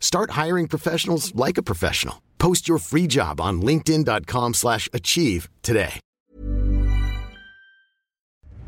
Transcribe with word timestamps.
Start 0.00 0.32
hiring 0.32 0.66
professionals 0.66 1.32
like 1.36 1.58
a 1.58 1.62
professional. 1.62 2.16
Post 2.38 2.68
your 2.68 2.78
free 2.78 3.06
job 3.06 3.40
on 3.40 3.62
linkedin.com/achieve 3.62 4.54
slash 4.54 4.88
achieve 4.92 5.48
today. 5.62 6.00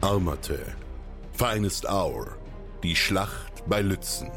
Armate. 0.03 0.75
Finest 1.33 1.85
Hour. 1.87 2.37
Die 2.83 2.97
Schlacht 2.97 3.69
bei 3.69 3.83
Lützen. 3.83 4.31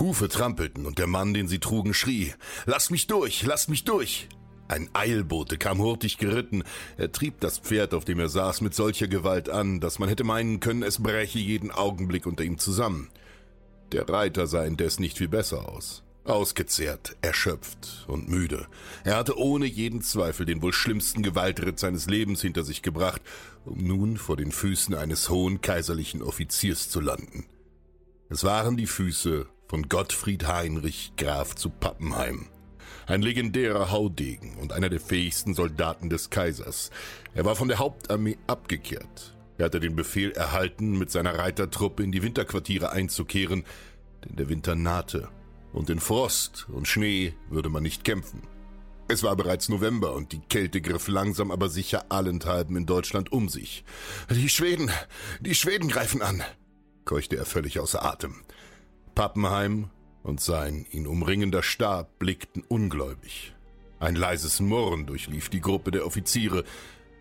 Hufe 0.00 0.28
trampelten 0.28 0.86
und 0.86 0.98
der 0.98 1.06
Mann, 1.06 1.34
den 1.34 1.48
sie 1.48 1.58
trugen, 1.58 1.92
schrie: 1.92 2.32
Lass 2.66 2.90
mich 2.90 3.06
durch, 3.06 3.42
lass 3.44 3.68
mich 3.68 3.84
durch! 3.84 4.28
Ein 4.68 4.88
Eilbote 4.92 5.56
kam 5.56 5.78
hurtig 5.78 6.18
geritten. 6.18 6.62
Er 6.98 7.10
trieb 7.10 7.40
das 7.40 7.58
Pferd, 7.58 7.94
auf 7.94 8.04
dem 8.04 8.20
er 8.20 8.28
saß, 8.28 8.60
mit 8.60 8.74
solcher 8.74 9.08
Gewalt 9.08 9.48
an, 9.48 9.80
dass 9.80 9.98
man 9.98 10.10
hätte 10.10 10.24
meinen 10.24 10.60
können, 10.60 10.82
es 10.82 11.02
breche 11.02 11.38
jeden 11.38 11.70
Augenblick 11.70 12.26
unter 12.26 12.44
ihm 12.44 12.58
zusammen. 12.58 13.08
Der 13.92 14.08
Reiter 14.08 14.46
sah 14.46 14.64
indes 14.64 14.98
nicht 14.98 15.18
viel 15.18 15.28
besser 15.28 15.68
aus. 15.68 16.02
Ausgezehrt, 16.24 17.16
erschöpft 17.22 18.04
und 18.06 18.28
müde. 18.28 18.66
Er 19.02 19.16
hatte 19.16 19.38
ohne 19.38 19.64
jeden 19.64 20.02
Zweifel 20.02 20.44
den 20.44 20.60
wohl 20.60 20.74
schlimmsten 20.74 21.22
Gewaltritt 21.22 21.78
seines 21.78 22.06
Lebens 22.06 22.42
hinter 22.42 22.64
sich 22.64 22.82
gebracht, 22.82 23.22
um 23.64 23.78
nun 23.78 24.18
vor 24.18 24.36
den 24.36 24.52
Füßen 24.52 24.94
eines 24.94 25.30
hohen 25.30 25.62
kaiserlichen 25.62 26.22
Offiziers 26.22 26.90
zu 26.90 27.00
landen. 27.00 27.46
Es 28.28 28.44
waren 28.44 28.76
die 28.76 28.86
Füße 28.86 29.46
von 29.68 29.88
Gottfried 29.88 30.46
Heinrich 30.46 31.12
Graf 31.16 31.54
zu 31.54 31.70
Pappenheim. 31.70 32.46
Ein 33.06 33.22
legendärer 33.22 33.90
Haudegen 33.90 34.58
und 34.58 34.74
einer 34.74 34.90
der 34.90 35.00
fähigsten 35.00 35.54
Soldaten 35.54 36.10
des 36.10 36.28
Kaisers. 36.28 36.90
Er 37.32 37.46
war 37.46 37.56
von 37.56 37.68
der 37.68 37.78
Hauptarmee 37.78 38.36
abgekehrt. 38.46 39.37
Er 39.58 39.66
hatte 39.66 39.80
den 39.80 39.96
Befehl 39.96 40.30
erhalten, 40.30 40.96
mit 40.98 41.10
seiner 41.10 41.36
Reitertruppe 41.36 42.02
in 42.02 42.12
die 42.12 42.22
Winterquartiere 42.22 42.92
einzukehren, 42.92 43.64
denn 44.24 44.36
der 44.36 44.48
Winter 44.48 44.74
nahte 44.74 45.28
und 45.72 45.90
in 45.90 46.00
Frost 46.00 46.66
und 46.70 46.88
Schnee 46.88 47.34
würde 47.50 47.68
man 47.68 47.82
nicht 47.82 48.04
kämpfen. 48.04 48.42
Es 49.08 49.22
war 49.22 49.36
bereits 49.36 49.68
November 49.68 50.14
und 50.14 50.32
die 50.32 50.40
Kälte 50.40 50.80
griff 50.80 51.08
langsam 51.08 51.50
aber 51.50 51.68
sicher 51.68 52.06
allenthalben 52.10 52.76
in 52.76 52.86
Deutschland 52.86 53.32
um 53.32 53.48
sich. 53.48 53.84
Die 54.30 54.48
Schweden, 54.48 54.90
die 55.40 55.54
Schweden 55.54 55.88
greifen 55.88 56.20
an, 56.20 56.42
keuchte 57.04 57.36
er 57.36 57.46
völlig 57.46 57.80
außer 57.80 58.04
Atem. 58.04 58.42
Pappenheim 59.14 59.90
und 60.22 60.40
sein 60.40 60.86
ihn 60.90 61.06
umringender 61.06 61.62
Stab 61.62 62.18
blickten 62.18 62.62
ungläubig. 62.68 63.54
Ein 63.98 64.14
leises 64.14 64.60
Murren 64.60 65.06
durchlief 65.06 65.48
die 65.48 65.60
Gruppe 65.60 65.90
der 65.90 66.06
Offiziere. 66.06 66.64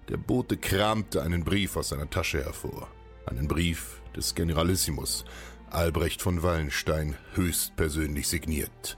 Der 0.10 0.18
Bote 0.18 0.56
kramte 0.56 1.22
einen 1.22 1.44
Brief 1.44 1.76
aus 1.76 1.90
seiner 1.90 2.10
Tasche 2.10 2.42
hervor. 2.42 2.88
Einen 3.26 3.50
Brief 3.50 4.02
des 4.16 4.36
Generalissimus, 4.36 5.26
Albrecht 5.70 6.22
von 6.22 6.44
Wallenstein, 6.44 7.18
höchstpersönlich 7.34 8.30
signiert. 8.30 8.98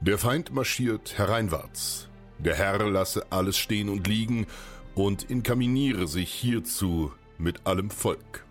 Der 0.00 0.18
Feind 0.18 0.52
marschiert 0.52 1.16
hereinwärts. 1.16 2.08
Der 2.38 2.54
Herr 2.54 2.90
lasse 2.90 3.26
alles 3.30 3.56
stehen 3.56 3.88
und 3.88 4.06
liegen 4.06 4.46
und 4.94 5.22
inkaminiere 5.30 6.06
sich 6.06 6.30
hierzu 6.30 7.12
mit 7.38 7.66
allem 7.66 7.88
Volk. 7.88 8.44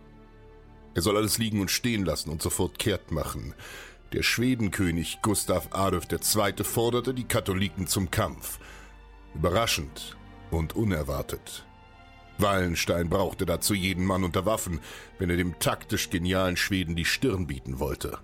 Er 0.96 1.04
soll 1.04 1.18
alles 1.18 1.38
liegen 1.38 1.62
und 1.62 1.70
stehen 1.70 2.04
lassen 2.04 2.32
und 2.32 2.42
sofort 2.42 2.80
kehrt 2.80 3.12
machen. 3.12 3.54
Der 4.12 4.24
Schwedenkönig 4.24 5.20
Gustav 5.22 5.68
Adolf 5.72 6.08
II. 6.12 6.64
forderte 6.64 7.14
die 7.14 7.26
Katholiken 7.26 7.86
zum 7.86 8.10
Kampf. 8.10 8.60
Überraschend 9.36 10.18
und 10.50 10.76
unerwartet. 10.76 11.66
Wallenstein 12.38 13.10
brauchte 13.10 13.46
dazu 13.46 13.74
jeden 13.74 14.06
Mann 14.06 14.24
unter 14.24 14.46
Waffen, 14.46 14.80
wenn 15.20 15.30
er 15.30 15.38
dem 15.38 15.60
taktisch 15.60 16.10
genialen 16.10 16.58
Schweden 16.58 16.96
die 16.96 17.06
Stirn 17.06 17.48
bieten 17.48 17.80
wollte. 17.80 18.20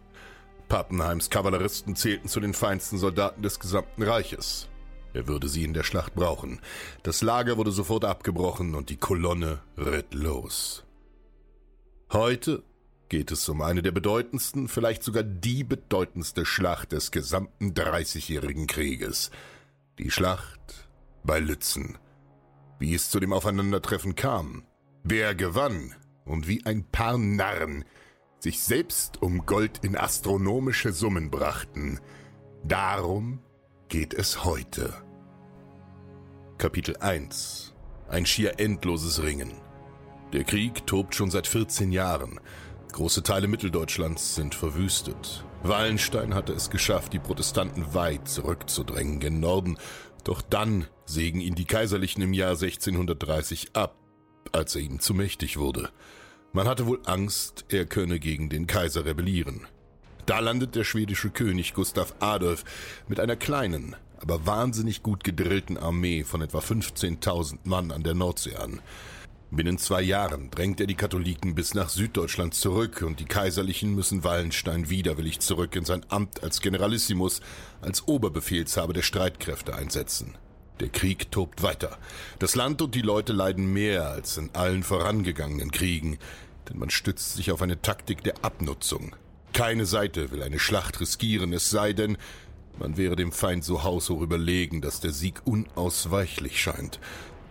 Pappenheims 0.68 1.30
Kavalleristen 1.30 1.96
zählten 1.96 2.30
zu 2.30 2.40
den 2.40 2.54
feinsten 2.54 2.98
Soldaten 2.98 3.42
des 3.42 3.60
gesamten 3.60 4.04
Reiches. 4.04 4.70
Er 5.14 5.28
würde 5.28 5.50
sie 5.50 5.64
in 5.64 5.74
der 5.74 5.84
Schlacht 5.84 6.16
brauchen. 6.16 6.62
Das 7.04 7.22
Lager 7.22 7.58
wurde 7.58 7.72
sofort 7.72 8.06
abgebrochen 8.06 8.76
und 8.76 8.90
die 8.90 8.98
Kolonne 8.98 9.60
ritt 9.78 10.14
los. 10.14 10.86
Heute 12.14 12.64
geht 13.10 13.32
es 13.32 13.48
um 13.50 13.62
eine 13.62 13.82
der 13.82 13.92
bedeutendsten, 13.92 14.70
vielleicht 14.70 15.04
sogar 15.04 15.24
die 15.24 15.66
bedeutendste 15.66 16.46
Schlacht 16.46 16.94
des 16.94 17.12
gesamten 17.12 17.74
Dreißigjährigen 17.74 18.68
Krieges. 18.68 19.32
Die 20.00 20.12
Schlacht 20.12 20.88
bei 21.24 21.40
Lützen. 21.40 21.98
Wie 22.82 22.96
es 22.96 23.12
zu 23.12 23.20
dem 23.20 23.32
Aufeinandertreffen 23.32 24.16
kam, 24.16 24.64
wer 25.04 25.36
gewann 25.36 25.94
und 26.26 26.48
wie 26.48 26.66
ein 26.66 26.84
paar 26.84 27.20
Narren 27.20 27.86
sich 28.40 28.64
selbst 28.64 29.22
um 29.22 29.46
Gold 29.46 29.82
in 29.84 29.96
astronomische 29.96 30.92
Summen 30.92 31.30
brachten. 31.30 32.00
Darum 32.64 33.38
geht 33.88 34.16
es 34.16 34.46
heute. 34.46 34.96
Kapitel 36.58 36.98
1 36.98 37.76
Ein 38.10 38.26
schier 38.26 38.60
endloses 38.60 39.22
Ringen. 39.22 39.52
Der 40.34 40.44
Krieg 40.44 40.88
tobt 40.88 41.14
schon 41.14 41.30
seit 41.30 41.46
14 41.46 41.92
Jahren. 41.92 42.40
Große 42.94 43.22
Teile 43.22 43.48
Mitteldeutschlands 43.48 44.34
sind 44.34 44.56
verwüstet. 44.56 45.46
Wallenstein 45.62 46.34
hatte 46.34 46.54
es 46.54 46.72
geschafft, 46.72 47.14
die 47.14 47.20
Protestanten 47.20 47.94
weit 47.94 48.28
zurückzudrängen 48.28 49.20
gen 49.20 49.40
Norden, 49.40 49.78
doch 50.24 50.42
dann 50.42 50.88
sägen 51.06 51.42
ihn 51.42 51.56
die 51.56 51.66
Kaiserlichen 51.66 52.22
im 52.22 52.34
Jahr 52.34 52.52
1630 52.52 53.72
ab, 53.74 53.96
als 54.52 54.76
er 54.76 54.82
ihnen 54.82 55.00
zu 55.00 55.14
mächtig 55.14 55.58
wurde. 55.58 55.90
Man 56.54 56.68
hatte 56.68 56.86
wohl 56.86 57.00
Angst, 57.06 57.66
er 57.70 57.86
könne 57.86 58.20
gegen 58.20 58.50
den 58.50 58.68
Kaiser 58.68 59.06
rebellieren. 59.06 59.68
Da 60.26 60.40
landet 60.40 60.76
der 60.76 60.84
schwedische 60.84 61.30
König 61.30 61.74
Gustav 61.74 62.14
Adolf 62.20 62.64
mit 63.08 63.20
einer 63.20 63.36
kleinen, 63.36 63.96
aber 64.20 64.46
wahnsinnig 64.46 65.02
gut 65.02 65.24
gedrillten 65.24 65.78
Armee 65.78 66.24
von 66.24 66.42
etwa 66.42 66.60
15.000 66.60 67.60
Mann 67.64 67.92
an 67.92 68.04
der 68.04 68.14
Nordsee 68.14 68.56
an. 68.56 68.82
Binnen 69.54 69.78
zwei 69.78 70.02
Jahren 70.02 70.50
drängt 70.50 70.80
er 70.80 70.88
die 70.88 70.96
Katholiken 70.96 71.56
bis 71.56 71.74
nach 71.74 71.90
Süddeutschland 71.90 72.54
zurück 72.54 73.04
und 73.06 73.20
die 73.20 73.26
Kaiserlichen 73.26 73.94
müssen 73.94 74.24
Wallenstein 74.24 74.90
widerwillig 74.90 75.42
zurück 75.42 75.76
in 75.76 75.84
sein 75.84 76.06
Amt 76.08 76.42
als 76.42 76.62
Generalissimus, 76.62 77.42
als 77.82 78.08
Oberbefehlshaber 78.08 78.94
der 78.94 79.02
Streitkräfte 79.02 79.76
einsetzen. 79.76 80.36
Der 80.80 80.88
Krieg 80.88 81.32
tobt 81.32 81.64
weiter. 81.64 81.98
Das 82.40 82.56
Land 82.56 82.82
und 82.82 82.96
die 82.96 83.02
Leute 83.02 83.34
leiden 83.34 83.74
mehr 83.74 84.08
als 84.08 84.38
in 84.38 84.52
allen 84.54 84.84
vorangegangenen 84.84 85.72
Kriegen, 85.72 86.18
denn 86.70 86.80
man 86.80 86.90
stützt 86.90 87.36
sich 87.36 87.52
auf 87.52 87.62
eine 87.62 87.82
Taktik 87.82 88.24
der 88.24 88.46
Abnutzung. 88.46 89.18
Keine 89.52 89.86
Seite 89.86 90.32
will 90.32 90.44
eine 90.44 90.60
Schlacht 90.60 91.02
riskieren, 91.02 91.52
es 91.52 91.70
sei 91.70 91.92
denn, 91.92 92.18
man 92.80 92.96
wäre 92.96 93.18
dem 93.18 93.34
Feind 93.34 93.66
so 93.66 93.84
haushoch 93.84 94.22
überlegen, 94.22 94.80
dass 94.80 95.02
der 95.02 95.12
Sieg 95.12 95.42
unausweichlich 95.44 96.62
scheint. 96.62 97.02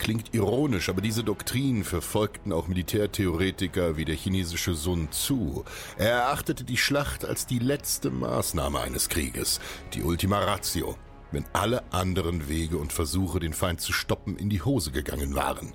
Klingt 0.00 0.34
ironisch, 0.34 0.88
aber 0.88 1.02
diese 1.02 1.22
Doktrin 1.22 1.84
verfolgten 1.84 2.54
auch 2.54 2.68
Militärtheoretiker 2.68 3.98
wie 3.98 4.06
der 4.06 4.14
chinesische 4.14 4.74
Sun 4.74 5.10
Tzu. 5.10 5.62
Er 5.98 6.12
erachtete 6.12 6.64
die 6.64 6.78
Schlacht 6.78 7.26
als 7.26 7.44
die 7.44 7.58
letzte 7.58 8.10
Maßnahme 8.10 8.80
eines 8.80 9.10
Krieges, 9.10 9.60
die 9.92 10.02
Ultima 10.02 10.38
Ratio, 10.38 10.96
wenn 11.32 11.44
alle 11.52 11.84
anderen 11.92 12.48
Wege 12.48 12.78
und 12.78 12.94
Versuche, 12.94 13.40
den 13.40 13.52
Feind 13.52 13.82
zu 13.82 13.92
stoppen, 13.92 14.36
in 14.36 14.48
die 14.48 14.62
Hose 14.62 14.90
gegangen 14.90 15.34
waren. 15.34 15.74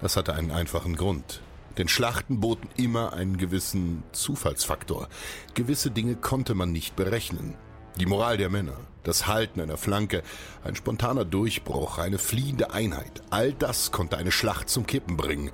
Das 0.00 0.16
hatte 0.16 0.34
einen 0.34 0.52
einfachen 0.52 0.94
Grund. 0.94 1.42
Denn 1.78 1.88
Schlachten 1.88 2.38
boten 2.38 2.70
immer 2.76 3.12
einen 3.12 3.38
gewissen 3.38 4.04
Zufallsfaktor. 4.12 5.08
Gewisse 5.54 5.90
Dinge 5.90 6.14
konnte 6.14 6.54
man 6.54 6.70
nicht 6.70 6.94
berechnen. 6.94 7.56
Die 7.98 8.06
Moral 8.06 8.36
der 8.36 8.50
Männer, 8.50 8.76
das 9.04 9.26
Halten 9.26 9.58
einer 9.58 9.78
Flanke, 9.78 10.22
ein 10.62 10.76
spontaner 10.76 11.24
Durchbruch, 11.24 11.96
eine 11.96 12.18
fliehende 12.18 12.70
Einheit, 12.72 13.22
all 13.30 13.54
das 13.54 13.90
konnte 13.90 14.18
eine 14.18 14.32
Schlacht 14.32 14.68
zum 14.68 14.86
Kippen 14.86 15.16
bringen. 15.16 15.50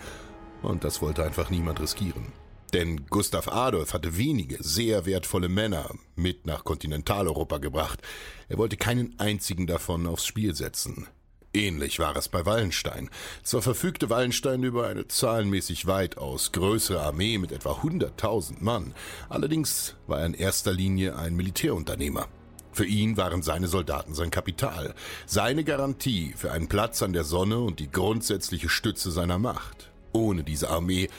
Und 0.61 0.83
das 0.83 1.01
wollte 1.01 1.25
einfach 1.25 1.51
niemand 1.51 1.81
riskieren. 1.81 2.33
Denn 2.73 3.07
Gustav 3.11 3.49
Adolf 3.49 3.95
hatte 3.95 4.17
wenige, 4.17 4.57
sehr 4.61 5.07
wertvolle 5.07 5.49
Männer 5.49 5.91
mit 6.17 6.47
nach 6.47 6.65
Kontinentaleuropa 6.65 7.59
gebracht. 7.59 8.01
Er 8.49 8.59
wollte 8.59 8.77
keinen 8.77 9.19
einzigen 9.21 9.67
davon 9.67 10.07
aufs 10.07 10.27
Spiel 10.27 10.55
setzen. 10.55 11.07
Ähnlich 11.55 11.99
war 11.99 12.17
es 12.17 12.29
bei 12.29 12.47
Wallenstein. 12.47 13.11
Zwar 13.43 13.61
verfügte 13.61 14.09
Wallenstein 14.09 14.63
über 14.63 14.87
eine 14.87 15.07
zahlenmäßig 15.07 15.87
weitaus 15.87 16.53
größere 16.53 17.01
Armee 17.01 17.37
mit 17.37 17.53
etwa 17.53 17.73
100.000 17.73 18.57
Mann, 18.61 18.95
allerdings 19.29 19.95
war 20.07 20.21
er 20.21 20.27
in 20.27 20.35
erster 20.35 20.73
Linie 20.73 21.17
ein 21.17 21.37
Militärunternehmer. 21.37 22.29
Für 22.73 22.87
ihn 22.87 23.19
waren 23.19 23.43
seine 23.43 23.69
Soldaten 23.69 24.15
sein 24.15 24.31
Kapital, 24.31 24.95
seine 25.27 25.63
Garantie 25.63 26.33
für 26.35 26.53
einen 26.53 26.69
Platz 26.69 27.03
an 27.03 27.13
der 27.13 27.25
Sonne 27.25 27.59
und 27.59 27.81
die 27.81 27.91
grundsätzliche 27.91 28.71
Stütze 28.71 29.11
seiner 29.11 29.39
Macht. 29.39 29.91
Ohne 30.13 30.45
diese 30.45 30.71
Armee 30.71 31.11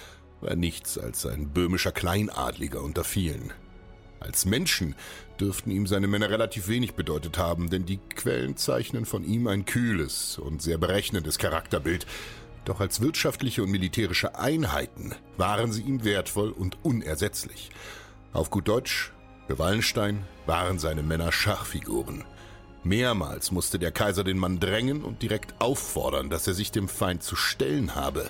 war 0.41 0.56
nichts 0.56 0.97
als 0.97 1.27
ein 1.27 1.50
böhmischer 1.50 1.91
Kleinadliger 1.91 2.81
unter 2.81 3.03
vielen. 3.03 3.53
Als 4.19 4.45
Menschen 4.45 4.95
dürften 5.39 5.71
ihm 5.71 5.88
seine 5.88 6.07
Männer 6.07 6.30
relativ 6.30 6.68
wenig 6.68 6.94
bedeutet 6.94 7.38
haben, 7.38 7.69
denn 7.69 7.85
die 7.85 7.97
Quellen 7.97 8.57
zeichnen 8.57 9.06
von 9.06 9.24
ihm 9.24 9.47
ein 9.47 9.65
kühles 9.65 10.38
und 10.38 10.62
sehr 10.62 10.77
berechnendes 10.77 11.38
Charakterbild. 11.38 12.06
Doch 12.65 12.80
als 12.80 13.01
wirtschaftliche 13.01 13.63
und 13.63 13.71
militärische 13.71 14.35
Einheiten 14.38 15.13
waren 15.38 15.71
sie 15.71 15.81
ihm 15.81 16.03
wertvoll 16.03 16.51
und 16.51 16.77
unersetzlich. 16.83 17.71
Auf 18.31 18.50
gut 18.50 18.68
Deutsch, 18.68 19.12
für 19.47 19.59
Wallenstein 19.59 20.25
waren 20.45 20.80
seine 20.80 21.03
Männer 21.03 21.31
Schachfiguren. 21.31 22.24
Mehrmals 22.83 23.51
musste 23.51 23.79
der 23.79 23.91
Kaiser 23.91 24.24
den 24.24 24.38
Mann 24.38 24.59
drängen 24.59 25.03
und 25.03 25.21
direkt 25.21 25.62
auffordern, 25.62 26.29
dass 26.29 26.47
er 26.47 26.53
sich 26.53 26.71
dem 26.71 26.88
Feind 26.88 27.24
zu 27.24 27.36
stellen 27.36 27.95
habe, 27.95 28.29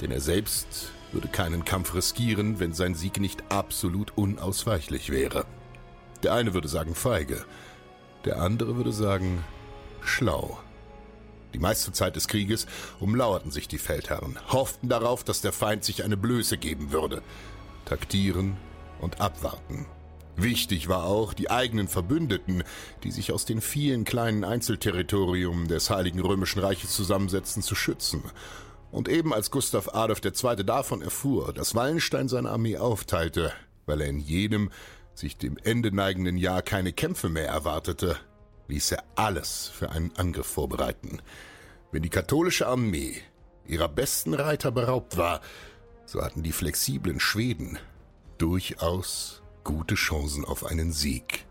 denn 0.00 0.10
er 0.10 0.20
selbst 0.20 0.92
würde 1.12 1.28
keinen 1.28 1.64
Kampf 1.64 1.94
riskieren, 1.94 2.60
wenn 2.60 2.72
sein 2.72 2.94
Sieg 2.94 3.20
nicht 3.20 3.50
absolut 3.50 4.16
unausweichlich 4.16 5.10
wäre. 5.10 5.46
Der 6.22 6.34
eine 6.34 6.54
würde 6.54 6.68
sagen 6.68 6.94
feige, 6.94 7.44
der 8.24 8.42
andere 8.42 8.76
würde 8.76 8.92
sagen 8.92 9.44
schlau. 10.00 10.58
Die 11.54 11.58
meiste 11.58 11.92
Zeit 11.92 12.16
des 12.16 12.28
Krieges 12.28 12.66
umlauerten 13.00 13.50
sich 13.50 13.68
die 13.68 13.78
Feldherren, 13.78 14.38
hofften 14.48 14.88
darauf, 14.88 15.24
dass 15.24 15.40
der 15.40 15.52
Feind 15.52 15.84
sich 15.84 16.04
eine 16.04 16.16
Blöße 16.16 16.58
geben 16.58 16.92
würde, 16.92 17.22
taktieren 17.84 18.56
und 19.00 19.20
abwarten. 19.20 19.86
Wichtig 20.36 20.88
war 20.88 21.04
auch, 21.04 21.34
die 21.34 21.50
eigenen 21.50 21.88
Verbündeten, 21.88 22.62
die 23.02 23.10
sich 23.10 23.32
aus 23.32 23.44
den 23.44 23.60
vielen 23.60 24.04
kleinen 24.04 24.44
Einzelterritorien 24.44 25.66
des 25.66 25.90
Heiligen 25.90 26.20
Römischen 26.20 26.60
Reiches 26.60 26.90
zusammensetzten, 26.90 27.62
zu 27.62 27.74
schützen 27.74 28.22
und 28.90 29.08
eben 29.08 29.34
als 29.34 29.50
Gustav 29.50 29.94
Adolf 29.94 30.20
II. 30.24 30.64
davon 30.64 31.02
erfuhr, 31.02 31.52
dass 31.52 31.74
Wallenstein 31.74 32.28
seine 32.28 32.50
Armee 32.50 32.76
aufteilte, 32.76 33.52
weil 33.86 34.00
er 34.00 34.08
in 34.08 34.20
jedem 34.20 34.70
sich 35.18 35.36
dem 35.36 35.56
Ende 35.64 35.94
neigenden 35.94 36.36
Jahr 36.36 36.62
keine 36.62 36.92
Kämpfe 36.92 37.28
mehr 37.28 37.48
erwartete, 37.48 38.16
ließ 38.68 38.92
er 38.92 39.04
alles 39.16 39.68
für 39.68 39.90
einen 39.90 40.14
Angriff 40.16 40.46
vorbereiten. 40.46 41.20
Wenn 41.90 42.02
die 42.02 42.10
katholische 42.10 42.66
Armee 42.66 43.20
ihrer 43.66 43.88
besten 43.88 44.34
Reiter 44.34 44.70
beraubt 44.70 45.16
war, 45.16 45.40
so 46.06 46.22
hatten 46.22 46.42
die 46.42 46.52
flexiblen 46.52 47.20
Schweden 47.20 47.78
durchaus 48.38 49.42
gute 49.64 49.96
Chancen 49.96 50.44
auf 50.44 50.64
einen 50.64 50.92
Sieg. 50.92 51.44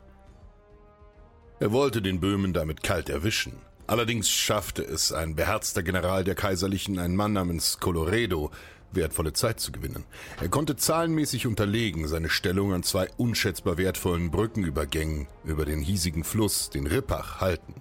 Er 1.60 1.72
wollte 1.72 2.02
den 2.02 2.20
Böhmen 2.20 2.54
damit 2.54 2.84
kalt 2.84 3.10
erwischen. 3.10 3.54
Allerdings 3.88 4.30
schaffte 4.30 4.84
es 4.84 5.12
ein 5.12 5.36
beherzter 5.36 5.82
General 5.82 6.24
der 6.24 6.36
Kaiserlichen, 6.36 7.00
ein 7.00 7.16
Mann 7.16 7.34
namens 7.34 7.80
Coloredo, 7.80 8.52
wertvolle 8.92 9.34
Zeit 9.34 9.60
zu 9.60 9.72
gewinnen. 9.72 10.06
Er 10.42 10.50
konnte 10.50 10.76
zahlenmäßig 10.76 11.48
unterlegen 11.48 12.08
seine 12.08 12.30
Stellung 12.30 12.74
an 12.74 12.84
zwei 12.84 13.10
unschätzbar 13.18 13.78
wertvollen 13.78 14.32
Brückenübergängen 14.32 15.28
über 15.44 15.66
den 15.66 15.82
hiesigen 15.82 16.24
Fluss, 16.24 16.70
den 16.70 16.88
Rippach, 16.88 17.42
halten. 17.42 17.76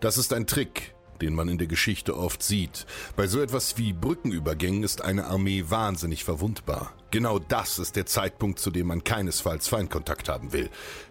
Das 0.00 0.18
ist 0.18 0.32
ein 0.32 0.46
Trick, 0.46 0.94
den 1.20 1.34
man 1.34 1.48
in 1.48 1.58
der 1.58 1.66
Geschichte 1.66 2.16
oft 2.16 2.42
sieht. 2.42 2.86
Bei 3.16 3.26
so 3.26 3.40
etwas 3.40 3.78
wie 3.78 3.92
Brückenübergängen 3.92 4.82
ist 4.82 5.02
eine 5.02 5.26
Armee 5.26 5.64
wahnsinnig 5.68 6.24
verwundbar. 6.24 6.92
Genau 7.10 7.38
das 7.38 7.78
ist 7.78 7.96
der 7.96 8.06
Zeitpunkt, 8.06 8.58
zu 8.58 8.70
dem 8.70 8.88
man 8.88 9.04
keinesfalls 9.04 9.68
Feindkontakt 9.68 10.28
haben 10.28 10.52
will. 10.52 10.68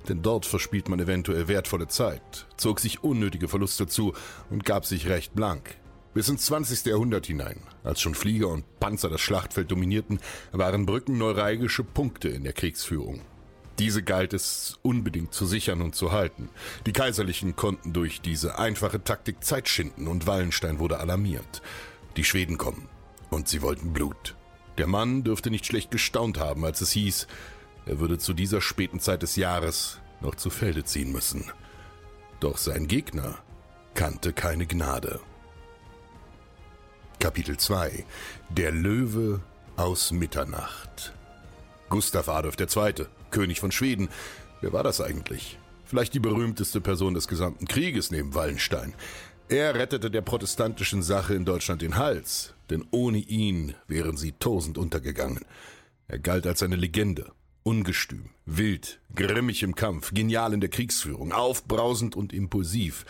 Denn 0.08 0.22
dort 0.22 0.46
verspielt 0.46 0.90
man 0.90 1.00
eventuell 1.00 1.48
wertvolle 1.48 1.88
Zeit, 1.88 2.48
zog 2.58 2.80
sich 2.80 3.04
unnötige 3.04 3.48
Verluste 3.48 3.88
zu 3.88 4.14
und 4.50 4.66
gab 4.66 4.86
sich 4.86 5.08
recht 5.08 5.34
blank. 5.34 5.78
Bis 6.16 6.30
ins 6.30 6.46
20. 6.46 6.86
Jahrhundert 6.86 7.26
hinein, 7.26 7.60
als 7.84 8.00
schon 8.00 8.16
Flieger 8.16 8.48
und 8.48 8.80
Panzer 8.80 9.10
das 9.10 9.20
Schlachtfeld 9.20 9.70
dominierten, 9.70 10.22
waren 10.54 10.86
Brücken 10.86 11.18
neuralgische 11.18 11.84
Punkte 11.84 12.30
in 12.30 12.46
der 12.46 12.54
Kriegsführung. 12.54 13.20
Diese 13.80 14.02
galt 14.02 14.32
es 14.32 14.80
unbedingt 14.82 15.34
zu 15.34 15.46
sichern 15.46 15.82
und 15.82 15.94
zu 15.94 16.14
halten. 16.14 16.48
Die 16.86 16.94
Kaiserlichen 16.94 17.58
konnten 17.58 17.92
durch 17.92 18.22
diese 18.22 18.58
einfache 18.58 19.04
Taktik 19.04 19.44
Zeit 19.44 19.68
schinden 19.68 20.08
und 20.08 20.26
Wallenstein 20.26 20.80
wurde 20.80 21.02
alarmiert. 21.02 21.62
Die 22.16 22.24
Schweden 22.24 22.58
kommen. 22.58 22.88
Und 23.30 23.50
sie 23.50 23.62
wollten 23.62 23.92
Blut. 23.92 24.38
Der 24.78 24.88
Mann 24.88 25.26
dürfte 25.26 25.52
nicht 25.52 25.66
schlecht 25.66 25.92
gestaunt 25.92 26.40
haben, 26.40 26.64
als 26.64 26.80
es 26.80 26.92
hieß, 26.92 27.28
er 27.86 28.00
würde 28.00 28.20
zu 28.20 28.34
dieser 28.34 28.62
späten 28.62 29.02
Zeit 29.02 29.22
des 29.22 29.36
Jahres 29.36 30.00
noch 30.22 30.36
zu 30.36 30.50
Felde 30.50 30.86
ziehen 30.86 31.12
müssen. 31.12 31.52
Doch 32.40 32.58
sein 32.58 32.88
Gegner 32.88 33.40
kannte 33.96 34.32
keine 34.32 34.66
Gnade. 34.66 35.20
Kapitel 37.20 37.58
2 37.58 38.06
Der 38.50 38.72
Löwe 38.72 39.42
aus 39.76 40.12
Mitternacht 40.12 41.14
Gustav 41.90 42.30
Adolf 42.30 42.56
II., 42.60 43.06
König 43.32 43.60
von 43.60 43.72
Schweden. 43.72 44.10
Wer 44.62 44.74
war 44.74 44.84
das 44.84 45.02
eigentlich? 45.02 45.58
Vielleicht 45.86 46.14
die 46.14 46.20
berühmteste 46.20 46.82
Person 46.82 47.14
des 47.14 47.28
gesamten 47.28 47.68
Krieges 47.68 48.12
neben 48.12 48.34
Wallenstein. 48.34 48.94
Er 49.48 49.76
rettete 49.76 50.10
der 50.10 50.22
protestantischen 50.22 51.04
Sache 51.04 51.36
in 51.36 51.46
Deutschland 51.46 51.82
den 51.82 51.98
Hals, 51.98 52.54
denn 52.70 52.86
ohne 52.92 53.20
ihn 53.20 53.76
wären 53.88 54.18
sie 54.18 54.32
tosend 54.34 54.78
untergegangen. 54.78 55.46
Er 56.08 56.20
galt 56.20 56.48
als 56.48 56.64
eine 56.64 56.76
Legende, 56.76 57.32
ungestüm, 57.64 58.30
wild, 58.46 59.00
grimmig 59.14 59.64
im 59.64 59.76
Kampf, 59.76 60.14
genial 60.14 60.54
in 60.54 60.62
der 60.62 60.70
Kriegsführung, 60.70 61.32
aufbrausend 61.32 62.16
und 62.16 62.34
impulsiv, 62.34 63.06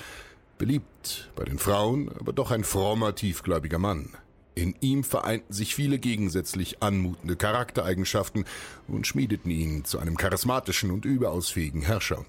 beliebt 0.58 1.32
bei 1.36 1.44
den 1.44 1.60
Frauen, 1.60 2.10
aber 2.20 2.34
doch 2.34 2.52
ein 2.52 2.64
frommer, 2.64 3.16
tiefgläubiger 3.16 3.80
Mann. 3.80 4.16
In 4.56 4.74
ihm 4.80 5.04
vereinten 5.04 5.52
sich 5.52 5.76
viele 5.76 6.00
gegensätzlich 6.00 6.82
anmutende 6.82 7.36
Charaktereigenschaften 7.36 8.46
und 8.88 9.06
schmiedeten 9.06 9.52
ihn 9.52 9.84
zu 9.84 10.00
einem 10.00 10.16
charismatischen 10.16 10.92
und 10.92 11.04
überaus 11.04 11.50
fähigen 11.50 11.82
Herrscher. 11.82 12.26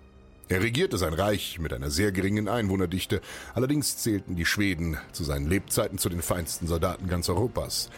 Er 0.49 0.62
regierte 0.62 0.99
sein 0.99 1.14
Reich 1.14 1.59
mit 1.61 1.73
einer 1.73 1.90
sehr 1.90 2.12
geringen 2.12 2.49
Einwohnerdichte, 2.49 3.21
allerdings 3.54 3.99
zählten 3.99 4.37
die 4.37 4.45
Schweden 4.45 4.97
zu 5.12 5.25
seinen 5.25 5.49
Lebzeiten 5.49 5.99
zu 5.99 6.09
den 6.09 6.23
feinsten 6.23 6.66
Soldaten 6.66 7.09
ganz 7.09 7.28
Europas. 7.28 7.90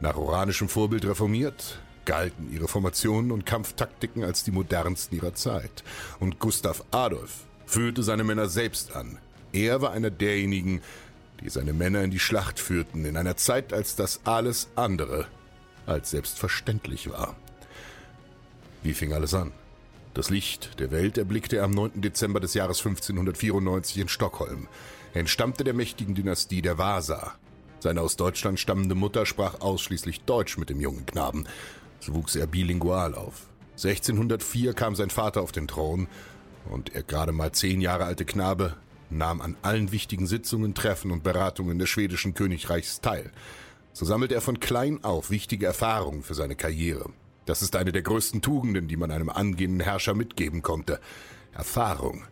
Nach 0.00 0.16
oranischem 0.16 0.68
Vorbild 0.68 1.04
reformiert, 1.04 1.80
galten 2.04 2.52
ihre 2.52 2.68
Formationen 2.68 3.30
und 3.30 3.46
Kampftaktiken 3.46 4.24
als 4.24 4.42
die 4.42 4.50
modernsten 4.50 5.16
ihrer 5.16 5.34
Zeit. 5.34 5.84
Und 6.18 6.38
Gustav 6.38 6.84
Adolf 6.90 7.46
führte 7.66 8.02
seine 8.02 8.24
Männer 8.24 8.48
selbst 8.48 8.96
an. 8.96 9.18
Er 9.52 9.80
war 9.82 9.92
einer 9.92 10.10
derjenigen, 10.10 10.80
die 11.42 11.50
seine 11.50 11.72
Männer 11.72 12.02
in 12.02 12.10
die 12.10 12.18
Schlacht 12.18 12.58
führten, 12.58 13.04
in 13.04 13.16
einer 13.16 13.36
Zeit, 13.36 13.72
als 13.72 13.96
das 13.96 14.20
alles 14.24 14.68
andere 14.76 15.26
als 15.86 16.10
selbstverständlich 16.10 17.10
war. 17.10 17.36
Wie 18.82 18.94
fing 18.94 19.12
alles 19.12 19.34
an? 19.34 19.52
Das 20.14 20.30
Licht 20.30 20.80
der 20.80 20.90
Welt 20.90 21.18
erblickte 21.18 21.56
er 21.56 21.64
am 21.64 21.70
9. 21.72 22.00
Dezember 22.00 22.40
des 22.40 22.54
Jahres 22.54 22.78
1594 22.78 23.98
in 23.98 24.08
Stockholm. 24.08 24.68
Er 25.12 25.20
entstammte 25.20 25.64
der 25.64 25.74
mächtigen 25.74 26.14
Dynastie 26.14 26.62
der 26.62 26.78
Vasa. 26.78 27.34
Seine 27.80 28.00
aus 28.00 28.16
Deutschland 28.16 28.58
stammende 28.60 28.94
Mutter 28.94 29.26
sprach 29.26 29.60
ausschließlich 29.60 30.22
Deutsch 30.22 30.58
mit 30.58 30.70
dem 30.70 30.80
jungen 30.80 31.06
Knaben. 31.06 31.46
So 32.00 32.14
wuchs 32.14 32.36
er 32.36 32.46
bilingual 32.46 33.14
auf. 33.14 33.46
1604 33.72 34.74
kam 34.74 34.94
sein 34.94 35.10
Vater 35.10 35.40
auf 35.40 35.52
den 35.52 35.68
Thron 35.68 36.08
und 36.70 36.94
er 36.94 37.02
gerade 37.02 37.32
mal 37.32 37.52
zehn 37.52 37.80
Jahre 37.80 38.04
alte 38.04 38.24
Knabe 38.24 38.76
nahm 39.10 39.40
an 39.40 39.56
allen 39.62 39.92
wichtigen 39.92 40.26
Sitzungen, 40.26 40.74
Treffen 40.74 41.10
und 41.10 41.22
Beratungen 41.22 41.78
des 41.78 41.88
schwedischen 41.88 42.34
Königreichs 42.34 43.00
teil. 43.00 43.30
So 43.92 44.04
sammelte 44.04 44.34
er 44.34 44.40
von 44.40 44.60
klein 44.60 45.02
auf 45.04 45.30
wichtige 45.30 45.66
Erfahrungen 45.66 46.22
für 46.22 46.34
seine 46.34 46.54
Karriere. 46.54 47.10
Das 47.46 47.62
ist 47.62 47.74
eine 47.74 47.92
der 47.92 48.02
größten 48.02 48.42
Tugenden, 48.42 48.86
die 48.86 48.96
man 48.96 49.10
einem 49.10 49.28
angehenden 49.28 49.80
Herrscher 49.80 50.14
mitgeben 50.14 50.62
konnte. 50.62 51.00
Erfahrung. 51.52 52.24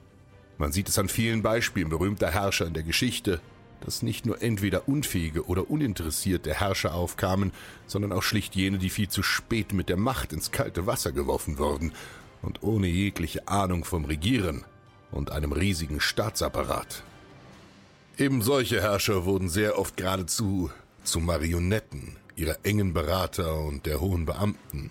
Man 0.59 0.73
sieht 0.73 0.89
es 0.89 0.99
an 0.99 1.09
vielen 1.09 1.43
Beispielen 1.43 1.89
berühmter 1.89 2.31
Herrscher 2.31 2.67
in 2.67 2.75
der 2.75 2.85
Geschichte, 2.85 3.41
dass 3.81 4.03
nicht 4.03 4.27
nur 4.27 4.43
entweder 4.43 4.89
unfähige 4.89 5.47
oder 5.47 5.71
uninteressierte 5.71 6.55
Herrscher 6.55 6.95
aufkamen, 6.95 7.53
sondern 7.87 8.13
auch 8.13 8.23
schlicht 8.23 8.55
jene, 8.57 8.79
die 8.79 8.91
viel 8.91 9.09
zu 9.09 9.23
spät 9.23 9.73
mit 9.73 9.89
der 9.89 9.97
Macht 9.97 10.33
ins 10.33 10.51
kalte 10.51 10.87
Wasser 10.87 11.13
geworfen 11.13 11.59
wurden 11.59 11.93
und 12.43 12.63
ohne 12.63 12.87
jegliche 12.87 13.47
Ahnung 13.49 13.85
vom 13.85 14.05
Regieren 14.05 14.65
und 15.11 15.31
einem 15.31 15.53
riesigen 15.53 16.01
Staatsapparat. 16.01 17.03
Eben 18.17 18.43
solche 18.43 18.81
Herrscher 18.81 19.25
wurden 19.25 19.49
sehr 19.49 19.79
oft 19.79 19.97
geradezu 19.97 20.71
zu 21.05 21.21
Marionetten 21.21 22.17
ihrer 22.37 22.57
engen 22.63 22.93
Berater 22.93 23.61
und 23.61 23.87
der 23.87 24.01
hohen 24.01 24.27
Beamten, 24.27 24.91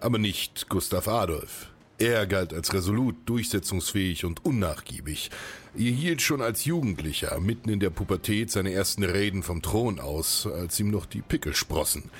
aber 0.00 0.18
nicht 0.18 0.68
Gustav 0.68 1.08
Adolf. 1.08 1.70
Er 1.98 2.28
galt 2.28 2.54
als 2.54 2.72
resolut, 2.72 3.16
durchsetzungsfähig 3.26 4.24
und 4.24 4.44
unnachgiebig. 4.44 5.30
Er 5.74 5.90
hielt 5.90 6.22
schon 6.22 6.40
als 6.40 6.64
Jugendlicher 6.64 7.40
mitten 7.40 7.70
in 7.70 7.80
der 7.80 7.90
Pubertät 7.90 8.52
seine 8.52 8.72
ersten 8.72 9.02
Reden 9.02 9.42
vom 9.42 9.62
Thron 9.62 9.98
aus, 9.98 10.46
als 10.46 10.78
ihm 10.78 10.90
noch 10.90 11.06
die 11.06 11.22
Pickel 11.22 11.56
sprossen. 11.56 12.10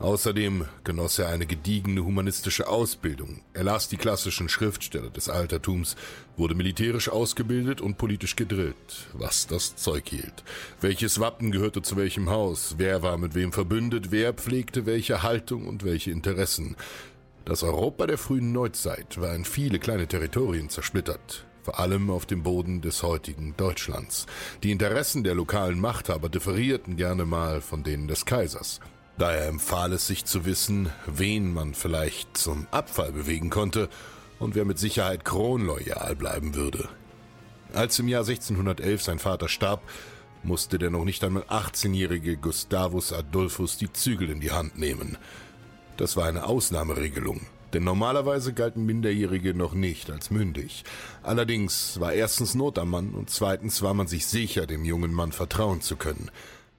Außerdem 0.00 0.66
genoss 0.82 1.18
er 1.20 1.28
eine 1.28 1.46
gediegene 1.46 2.04
humanistische 2.04 2.68
Ausbildung. 2.68 3.42
Er 3.52 3.62
las 3.62 3.88
die 3.88 3.96
klassischen 3.96 4.48
Schriftsteller 4.48 5.10
des 5.10 5.28
Altertums, 5.28 5.94
wurde 6.36 6.56
militärisch 6.56 7.08
ausgebildet 7.08 7.80
und 7.80 7.96
politisch 7.96 8.34
gedrillt, 8.34 9.08
was 9.12 9.46
das 9.46 9.76
Zeug 9.76 10.08
hielt. 10.08 10.42
Welches 10.80 11.20
Wappen 11.20 11.52
gehörte 11.52 11.80
zu 11.80 11.96
welchem 11.96 12.28
Haus, 12.28 12.74
wer 12.78 13.02
war 13.02 13.18
mit 13.18 13.34
wem 13.34 13.52
verbündet, 13.52 14.10
wer 14.10 14.32
pflegte 14.32 14.84
welche 14.84 15.22
Haltung 15.22 15.68
und 15.68 15.84
welche 15.84 16.10
Interessen. 16.10 16.76
Das 17.44 17.62
Europa 17.62 18.06
der 18.06 18.18
frühen 18.18 18.52
Neuzeit 18.52 19.20
war 19.20 19.34
in 19.34 19.44
viele 19.44 19.78
kleine 19.78 20.08
Territorien 20.08 20.70
zersplittert 20.70 21.46
vor 21.62 21.80
allem 21.80 22.10
auf 22.10 22.26
dem 22.26 22.42
Boden 22.42 22.82
des 22.82 23.02
heutigen 23.02 23.54
Deutschlands. 23.56 24.26
Die 24.62 24.70
Interessen 24.70 25.24
der 25.24 25.34
lokalen 25.34 25.80
Machthaber 25.80 26.28
differierten 26.28 26.96
gerne 26.96 27.24
mal 27.24 27.62
von 27.62 27.82
denen 27.82 28.06
des 28.06 28.26
Kaisers. 28.26 28.80
Daher 29.16 29.46
empfahl 29.46 29.92
es 29.92 30.06
sich 30.06 30.24
zu 30.24 30.44
wissen, 30.44 30.90
wen 31.06 31.52
man 31.52 31.74
vielleicht 31.74 32.36
zum 32.36 32.66
Abfall 32.72 33.12
bewegen 33.12 33.48
konnte 33.48 33.88
und 34.40 34.54
wer 34.56 34.64
mit 34.64 34.78
Sicherheit 34.78 35.24
kronloyal 35.24 36.16
bleiben 36.16 36.54
würde. 36.54 36.88
Als 37.72 37.98
im 37.98 38.08
Jahr 38.08 38.26
1611 38.26 39.02
sein 39.02 39.18
Vater 39.18 39.48
starb, 39.48 39.82
musste 40.42 40.78
der 40.78 40.90
noch 40.90 41.04
nicht 41.04 41.24
einmal 41.24 41.44
18-jährige 41.44 42.36
Gustavus 42.36 43.12
Adolphus 43.12 43.76
die 43.78 43.92
Zügel 43.92 44.30
in 44.30 44.40
die 44.40 44.50
Hand 44.50 44.78
nehmen. 44.78 45.16
Das 45.96 46.16
war 46.16 46.26
eine 46.26 46.46
Ausnahmeregelung, 46.46 47.40
denn 47.72 47.84
normalerweise 47.84 48.52
galten 48.52 48.84
Minderjährige 48.84 49.54
noch 49.54 49.74
nicht 49.74 50.10
als 50.10 50.30
mündig. 50.30 50.84
Allerdings 51.22 52.00
war 52.00 52.12
erstens 52.12 52.54
Not 52.54 52.78
am 52.78 52.90
Mann 52.90 53.10
und 53.10 53.30
zweitens 53.30 53.80
war 53.82 53.94
man 53.94 54.08
sich 54.08 54.26
sicher, 54.26 54.66
dem 54.66 54.84
jungen 54.84 55.14
Mann 55.14 55.32
vertrauen 55.32 55.80
zu 55.80 55.96
können. 55.96 56.30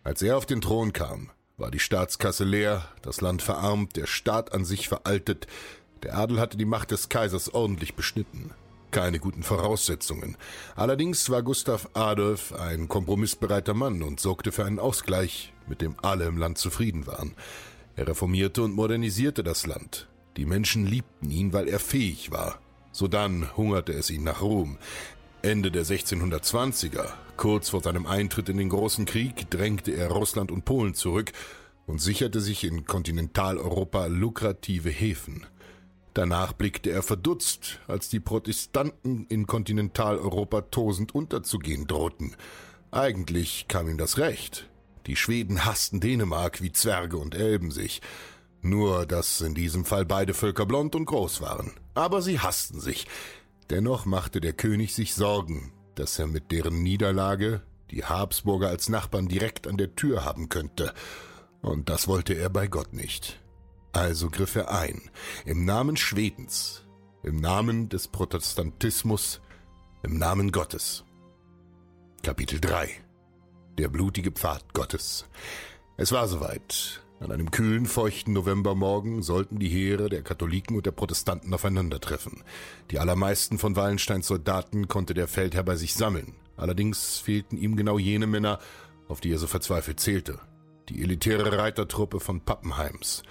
Als 0.03 0.21
er 0.21 0.37
auf 0.37 0.45
den 0.45 0.61
Thron 0.61 0.93
kam, 0.93 1.29
war 1.57 1.71
die 1.71 1.79
Staatskasse 1.79 2.43
leer, 2.43 2.87
das 3.01 3.21
Land 3.21 3.41
verarmt, 3.41 3.95
der 3.95 4.07
Staat 4.07 4.53
an 4.53 4.65
sich 4.65 4.87
veraltet, 4.87 5.47
der 6.03 6.17
Adel 6.17 6.39
hatte 6.39 6.57
die 6.57 6.65
Macht 6.65 6.91
des 6.91 7.09
Kaisers 7.09 7.53
ordentlich 7.53 7.95
beschnitten. 7.95 8.51
Keine 8.91 9.19
guten 9.19 9.43
Voraussetzungen. 9.43 10.37
Allerdings 10.75 11.29
war 11.29 11.41
Gustav 11.41 11.89
Adolf 11.93 12.53
ein 12.53 12.87
kompromissbereiter 12.87 13.73
Mann 13.73 14.03
und 14.03 14.19
sorgte 14.19 14.51
für 14.51 14.65
einen 14.65 14.79
Ausgleich, 14.79 15.53
mit 15.67 15.81
dem 15.81 15.95
alle 16.01 16.25
im 16.25 16.37
Land 16.37 16.57
zufrieden 16.57 17.07
waren. 17.07 17.33
Er 17.95 18.07
reformierte 18.07 18.61
und 18.61 18.73
modernisierte 18.73 19.43
das 19.43 19.65
Land. 19.65 20.07
Die 20.37 20.45
Menschen 20.45 20.85
liebten 20.85 21.31
ihn, 21.31 21.53
weil 21.53 21.67
er 21.67 21.79
fähig 21.79 22.31
war. 22.31 22.59
Sodann 22.91 23.49
hungerte 23.57 23.91
es 23.93 24.09
ihn 24.09 24.23
nach 24.23 24.41
Ruhm. 24.41 24.77
Ende 25.45 25.69
der 25.69 25.85
1620er, 25.85 27.07
kurz 27.37 27.69
vor 27.69 27.83
seinem 27.83 28.07
Eintritt 28.07 28.49
in 28.49 28.57
den 28.57 28.69
Großen 28.69 29.05
Krieg, 29.05 29.47
drängte 29.51 29.91
er 29.91 30.07
Russland 30.09 30.51
und 30.51 30.65
Polen 30.65 30.95
zurück 30.95 31.33
und 31.85 32.01
sicherte 32.01 32.41
sich 32.41 32.63
in 32.63 32.85
Kontinentaleuropa 32.85 34.07
lukrative 34.07 34.89
Häfen. 34.89 35.45
Danach 36.15 36.53
blickte 36.53 36.89
er 36.89 37.03
verdutzt, 37.03 37.79
als 37.87 38.09
die 38.09 38.19
Protestanten 38.19 39.27
in 39.27 39.45
Kontinentaleuropa 39.45 40.61
tosend 40.61 41.13
unterzugehen 41.13 41.85
drohten. 41.85 42.35
Eigentlich 42.89 43.67
kam 43.67 43.87
ihm 43.87 43.99
das 43.99 44.17
recht. 44.17 44.67
Die 45.05 45.15
Schweden 45.15 45.63
hassten 45.63 45.99
Dänemark 45.99 46.63
wie 46.63 46.71
Zwerge 46.71 47.17
und 47.17 47.35
Elben 47.35 47.69
sich. 47.69 48.01
Nur, 48.63 49.05
dass 49.05 49.41
in 49.41 49.53
diesem 49.53 49.85
Fall 49.85 50.05
beide 50.05 50.33
Völker 50.33 50.65
blond 50.65 50.95
und 50.95 51.05
groß 51.05 51.39
waren. 51.41 51.73
Aber 51.93 52.23
sie 52.23 52.39
hassten 52.39 52.79
sich. 52.79 53.05
Dennoch 53.69 54.05
machte 54.05 54.41
der 54.41 54.53
König 54.53 54.93
sich 54.93 55.15
Sorgen, 55.15 55.73
dass 55.95 56.19
er 56.19 56.27
mit 56.27 56.51
deren 56.51 56.83
Niederlage 56.83 57.61
die 57.91 58.03
Habsburger 58.03 58.69
als 58.69 58.89
Nachbarn 58.89 59.27
direkt 59.27 59.67
an 59.67 59.77
der 59.77 59.95
Tür 59.95 60.25
haben 60.25 60.49
könnte. 60.49 60.93
Und 61.61 61.89
das 61.89 62.07
wollte 62.07 62.33
er 62.33 62.49
bei 62.49 62.67
Gott 62.67 62.93
nicht. 62.93 63.39
Also 63.91 64.29
griff 64.29 64.55
er 64.55 64.71
ein, 64.71 65.09
im 65.45 65.65
Namen 65.65 65.95
Schwedens, 65.97 66.83
im 67.23 67.39
Namen 67.39 67.89
des 67.89 68.07
Protestantismus, 68.07 69.41
im 70.03 70.17
Namen 70.17 70.51
Gottes. 70.51 71.05
Kapitel 72.21 72.59
3 72.59 72.89
Der 73.77 73.87
blutige 73.87 74.31
Pfad 74.31 74.73
Gottes. 74.73 75.25
Es 75.97 76.11
war 76.11 76.27
soweit. 76.27 77.04
An 77.19 77.31
einem 77.31 77.49
kühlen, 77.49 77.85
feuchten 77.85 78.33
Novembermorgen 78.33 79.21
sollten 79.23 79.57
die 79.57 79.69
Heere 79.69 80.09
der 80.09 80.21
Katholiken 80.21 80.75
und 80.75 80.85
der 80.85 80.91
Protestanten 80.91 81.53
aufeinandertreffen. 81.53 82.43
Die 82.91 82.99
allermeisten 82.99 83.57
von 83.57 83.75
Wallensteins 83.75 84.27
Soldaten 84.27 84.87
konnte 84.87 85.13
der 85.13 85.27
Feldherr 85.27 85.63
bei 85.63 85.77
sich 85.77 85.93
sammeln. 85.93 86.35
Allerdings 86.57 87.17
fehlten 87.17 87.57
ihm 87.57 87.77
genau 87.77 87.97
jene 87.97 88.27
Männer, 88.27 88.59
auf 89.07 89.21
die 89.21 89.31
er 89.31 89.37
so 89.37 89.47
verzweifelt 89.47 89.99
zählte. 89.99 90.39
Die 90.89 91.01
elitäre 91.01 91.57
Reitertruppe 91.57 92.19
von 92.19 92.41
Pappenheims. 92.41 93.23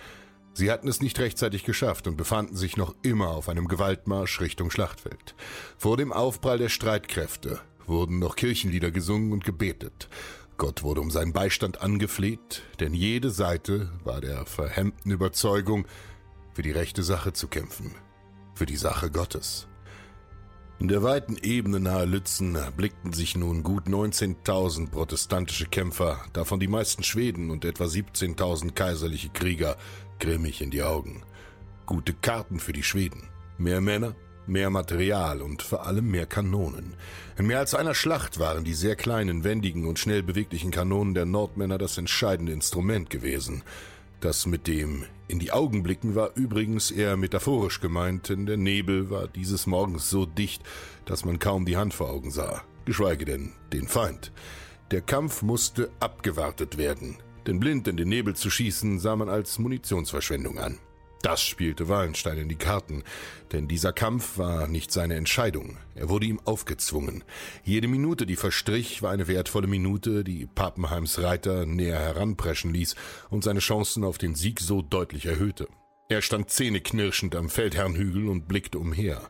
Sie 0.55 0.71
hatten 0.71 0.89
es 0.89 1.01
nicht 1.01 1.19
rechtzeitig 1.19 1.65
geschafft 1.65 2.07
und 2.07 2.17
befanden 2.17 2.57
sich 2.57 2.77
noch 2.77 2.95
immer 3.03 3.29
auf 3.29 3.49
einem 3.49 3.69
Gewaltmarsch 3.69 4.41
Richtung 4.41 4.71
Schlachtfeld. 4.71 5.35
Vor 5.77 5.97
dem 5.97 6.13
Aufprall 6.13 6.59
der 6.59 6.69
Streitkräfte 6.69 7.61
wurden 7.87 8.19
noch 8.19 8.37
Kirchenlieder 8.37 8.91
gesungen 8.91 9.33
und 9.33 9.45
gebetet. 9.45 10.09
Gott 10.57 10.83
wurde 10.83 11.01
um 11.01 11.11
seinen 11.11 11.33
Beistand 11.33 11.81
angefleht, 11.81 12.63
denn 12.79 12.95
jede 12.95 13.31
Seite 13.31 13.91
war 14.05 14.21
der 14.21 14.47
verhemmten 14.47 15.11
Überzeugung, 15.11 15.87
für 16.53 16.63
die 16.63 16.71
rechte 16.71 17.03
Sache 17.03 17.33
zu 17.33 17.49
kämpfen, 17.49 17.95
für 18.55 18.67
die 18.67 18.77
Sache 18.77 19.11
Gottes. 19.11 19.67
In 20.79 20.89
der 20.89 21.03
weiten 21.03 21.37
Ebene 21.41 21.81
nahe 21.81 22.05
Lützen 22.05 22.57
blickten 22.77 23.13
sich 23.13 23.37
nun 23.37 23.63
gut 23.63 23.87
19.000 23.87 24.91
protestantische 24.91 25.67
Kämpfer, 25.67 26.25
davon 26.33 26.61
die 26.61 26.69
meisten 26.69 27.03
Schweden 27.03 27.51
und 27.51 27.65
etwa 27.65 27.85
17.000 27.85 28.73
kaiserliche 28.73 29.31
Krieger, 29.31 29.77
grimmig 30.19 30.61
in 30.61 30.71
die 30.71 30.83
Augen. 30.83 31.23
Gute 31.87 32.13
Karten 32.13 32.61
für 32.61 32.73
die 32.73 32.83
Schweden. 32.83 33.29
Mehr 33.57 33.81
Männer, 33.81 34.15
Mehr 34.47 34.69
Material 34.69 35.41
und 35.41 35.63
vor 35.63 35.87
allem 35.87 36.11
mehr 36.11 36.27
Kanonen. 36.27 36.95
In 37.39 37.47
mehr 37.47 37.61
als 37.61 37.75
einer 37.75 37.95
Schlacht 37.95 38.39
waren 38.39 38.65
die 38.65 38.75
sehr 38.75 38.95
kleinen, 38.95 39.43
wendigen 39.43 39.87
und 39.87 39.99
schnell 39.99 40.23
beweglichen 40.23 40.71
Kanonen 40.71 41.15
der 41.15 41.25
Nordmänner 41.25 41.79
das 41.79 41.97
entscheidende 41.97 42.53
Instrument 42.53 43.09
gewesen. 43.09 43.63
Das 44.21 44.47
mit 44.47 44.67
dem 44.67 45.05
in 45.29 45.39
die 45.39 45.53
Augen 45.53 45.83
blicken 45.83 46.15
war 46.15 46.31
übrigens 46.35 46.91
eher 46.91 47.17
metaphorisch 47.17 47.81
gemeint, 47.81 48.29
denn 48.29 48.45
der 48.45 48.59
Nebel 48.59 49.09
war 49.09 49.29
dieses 49.29 49.67
Morgens 49.67 50.11
so 50.11 50.27
dicht, 50.27 50.63
dass 51.07 51.25
man 51.25 51.39
kaum 51.39 51.65
die 51.65 51.79
Hand 51.79 51.95
vor 51.95 52.11
Augen 52.11 52.31
sah, 52.31 52.63
geschweige 52.85 53.25
denn 53.25 53.53
den 53.73 53.89
Feind. 53.89 54.33
Der 54.91 55.01
Kampf 55.01 55.41
musste 55.43 55.91
abgewartet 56.01 56.77
werden, 56.77 57.17
denn 57.47 57.59
blind 57.59 57.89
in 57.89 57.97
den 57.97 58.09
Nebel 58.09 58.37
zu 58.37 58.51
schießen 58.51 58.99
sah 58.99 59.17
man 59.17 59.31
als 59.31 59.59
Munitionsverschwendung 59.59 60.59
an. 60.59 60.79
Das 61.25 61.43
spielte 61.43 61.89
Wallenstein 61.89 62.37
in 62.37 62.51
die 62.51 62.55
Karten, 62.55 63.03
denn 63.51 63.67
dieser 63.67 63.95
Kampf 63.95 64.37
war 64.37 64.69
nicht 64.69 64.93
seine 64.93 65.15
Entscheidung, 65.15 65.79
er 65.95 66.11
wurde 66.11 66.27
ihm 66.27 66.39
aufgezwungen. 66.45 67.25
Jede 67.65 67.89
Minute, 67.89 68.27
die 68.27 68.37
verstrich, 68.37 69.01
war 69.01 69.11
eine 69.11 69.27
wertvolle 69.27 69.67
Minute, 69.67 70.23
die 70.23 70.45
Pappenheims 70.45 71.23
Reiter 71.23 71.65
näher 71.65 71.99
heranpreschen 71.99 72.75
ließ 72.75 72.95
und 73.31 73.43
seine 73.43 73.61
Chancen 73.61 74.05
auf 74.05 74.19
den 74.19 74.35
Sieg 74.35 74.61
so 74.61 74.83
deutlich 74.83 75.25
erhöhte. 75.25 75.67
Er 76.11 76.21
stand 76.21 76.51
zähneknirschend 76.51 77.35
am 77.37 77.49
Feldherrnhügel 77.49 78.29
und 78.29 78.47
blickte 78.47 78.79
umher, 78.79 79.27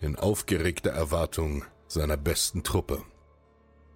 in 0.00 0.14
aufgeregter 0.14 0.92
Erwartung 0.92 1.64
seiner 1.88 2.16
besten 2.16 2.62
Truppe. 2.62 3.02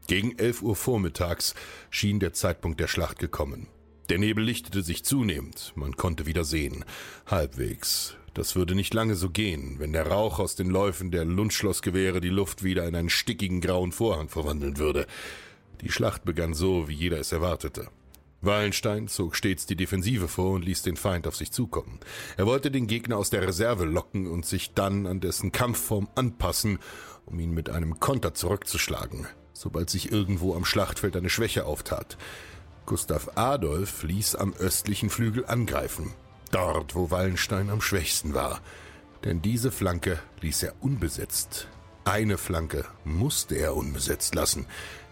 Gegen 0.08 0.36
elf 0.36 0.62
Uhr 0.62 0.74
vormittags 0.74 1.54
schien 1.90 2.18
der 2.18 2.32
Zeitpunkt 2.32 2.80
der 2.80 2.88
Schlacht 2.88 3.20
gekommen. 3.20 3.68
Der 4.08 4.18
Nebel 4.18 4.44
lichtete 4.44 4.82
sich 4.82 5.04
zunehmend, 5.04 5.72
man 5.74 5.96
konnte 5.96 6.26
wieder 6.26 6.44
sehen. 6.44 6.84
Halbwegs. 7.26 8.16
Das 8.34 8.54
würde 8.54 8.74
nicht 8.74 8.94
lange 8.94 9.16
so 9.16 9.30
gehen, 9.30 9.76
wenn 9.78 9.92
der 9.92 10.06
Rauch 10.06 10.38
aus 10.38 10.54
den 10.54 10.68
Läufen 10.68 11.10
der 11.10 11.24
Lundschlossgewehre 11.24 12.20
die 12.20 12.28
Luft 12.28 12.62
wieder 12.62 12.86
in 12.86 12.94
einen 12.94 13.10
stickigen 13.10 13.60
grauen 13.60 13.92
Vorhang 13.92 14.28
verwandeln 14.28 14.76
würde. 14.76 15.06
Die 15.80 15.90
Schlacht 15.90 16.24
begann 16.24 16.54
so, 16.54 16.86
wie 16.86 16.94
jeder 16.94 17.18
es 17.18 17.32
erwartete. 17.32 17.88
Wallenstein 18.42 19.08
zog 19.08 19.34
stets 19.34 19.66
die 19.66 19.74
Defensive 19.74 20.28
vor 20.28 20.52
und 20.52 20.64
ließ 20.64 20.82
den 20.82 20.96
Feind 20.96 21.26
auf 21.26 21.34
sich 21.34 21.50
zukommen. 21.50 21.98
Er 22.36 22.46
wollte 22.46 22.70
den 22.70 22.86
Gegner 22.86 23.16
aus 23.16 23.30
der 23.30 23.42
Reserve 23.42 23.86
locken 23.86 24.28
und 24.28 24.46
sich 24.46 24.74
dann 24.74 25.06
an 25.06 25.20
dessen 25.20 25.50
Kampfform 25.50 26.08
anpassen, 26.14 26.78
um 27.24 27.40
ihn 27.40 27.50
mit 27.50 27.70
einem 27.70 27.98
Konter 27.98 28.34
zurückzuschlagen, 28.34 29.26
sobald 29.52 29.90
sich 29.90 30.12
irgendwo 30.12 30.54
am 30.54 30.64
Schlachtfeld 30.64 31.16
eine 31.16 31.30
Schwäche 31.30 31.66
auftat. 31.66 32.16
Gustav 32.86 33.28
Adolf 33.34 34.04
ließ 34.04 34.36
am 34.36 34.54
östlichen 34.54 35.10
Flügel 35.10 35.44
angreifen, 35.44 36.14
dort 36.52 36.94
wo 36.94 37.10
Wallenstein 37.10 37.68
am 37.68 37.80
schwächsten 37.80 38.32
war, 38.32 38.60
denn 39.24 39.42
diese 39.42 39.72
Flanke 39.72 40.20
ließ 40.40 40.62
er 40.62 40.74
unbesetzt. 40.80 41.66
Eine 42.04 42.38
Flanke 42.38 42.84
musste 43.04 43.56
er 43.56 43.74
unbesetzt 43.76 44.36
lassen, 44.36 44.66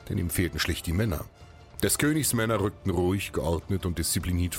denn 0.09 0.19
ihm 0.19 0.31
fehlten 0.31 0.61
schlicht 0.61 0.87
die 0.87 0.93
Männer. 0.93 1.25
Des 1.83 1.99
Königs 1.99 2.33
Männer 2.33 2.61
rückten 2.61 2.93
ruhig, 2.93 3.33
geordnet 3.33 3.85
und 3.85 3.99
diszipliniert 3.99 4.57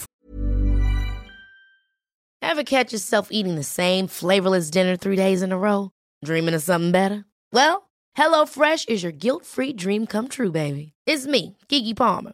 Ever 2.41 2.63
catch 2.63 2.93
yourself 2.93 3.29
eating 3.31 3.55
the 3.55 3.63
same 3.63 4.07
flavorless 4.07 4.69
dinner 4.69 4.97
three 4.97 5.15
days 5.15 5.41
in 5.41 5.51
a 5.51 5.57
row? 5.57 5.91
Dreaming 6.23 6.53
of 6.53 6.61
something 6.61 6.91
better? 6.91 7.25
Well, 7.51 7.89
HelloFresh 8.17 8.87
is 8.87 9.03
your 9.03 9.11
guilt-free 9.11 9.73
dream 9.73 10.05
come 10.05 10.27
true, 10.27 10.51
baby. 10.51 10.93
It's 11.05 11.25
me, 11.25 11.57
Kiki 11.67 11.93
Palmer. 11.93 12.33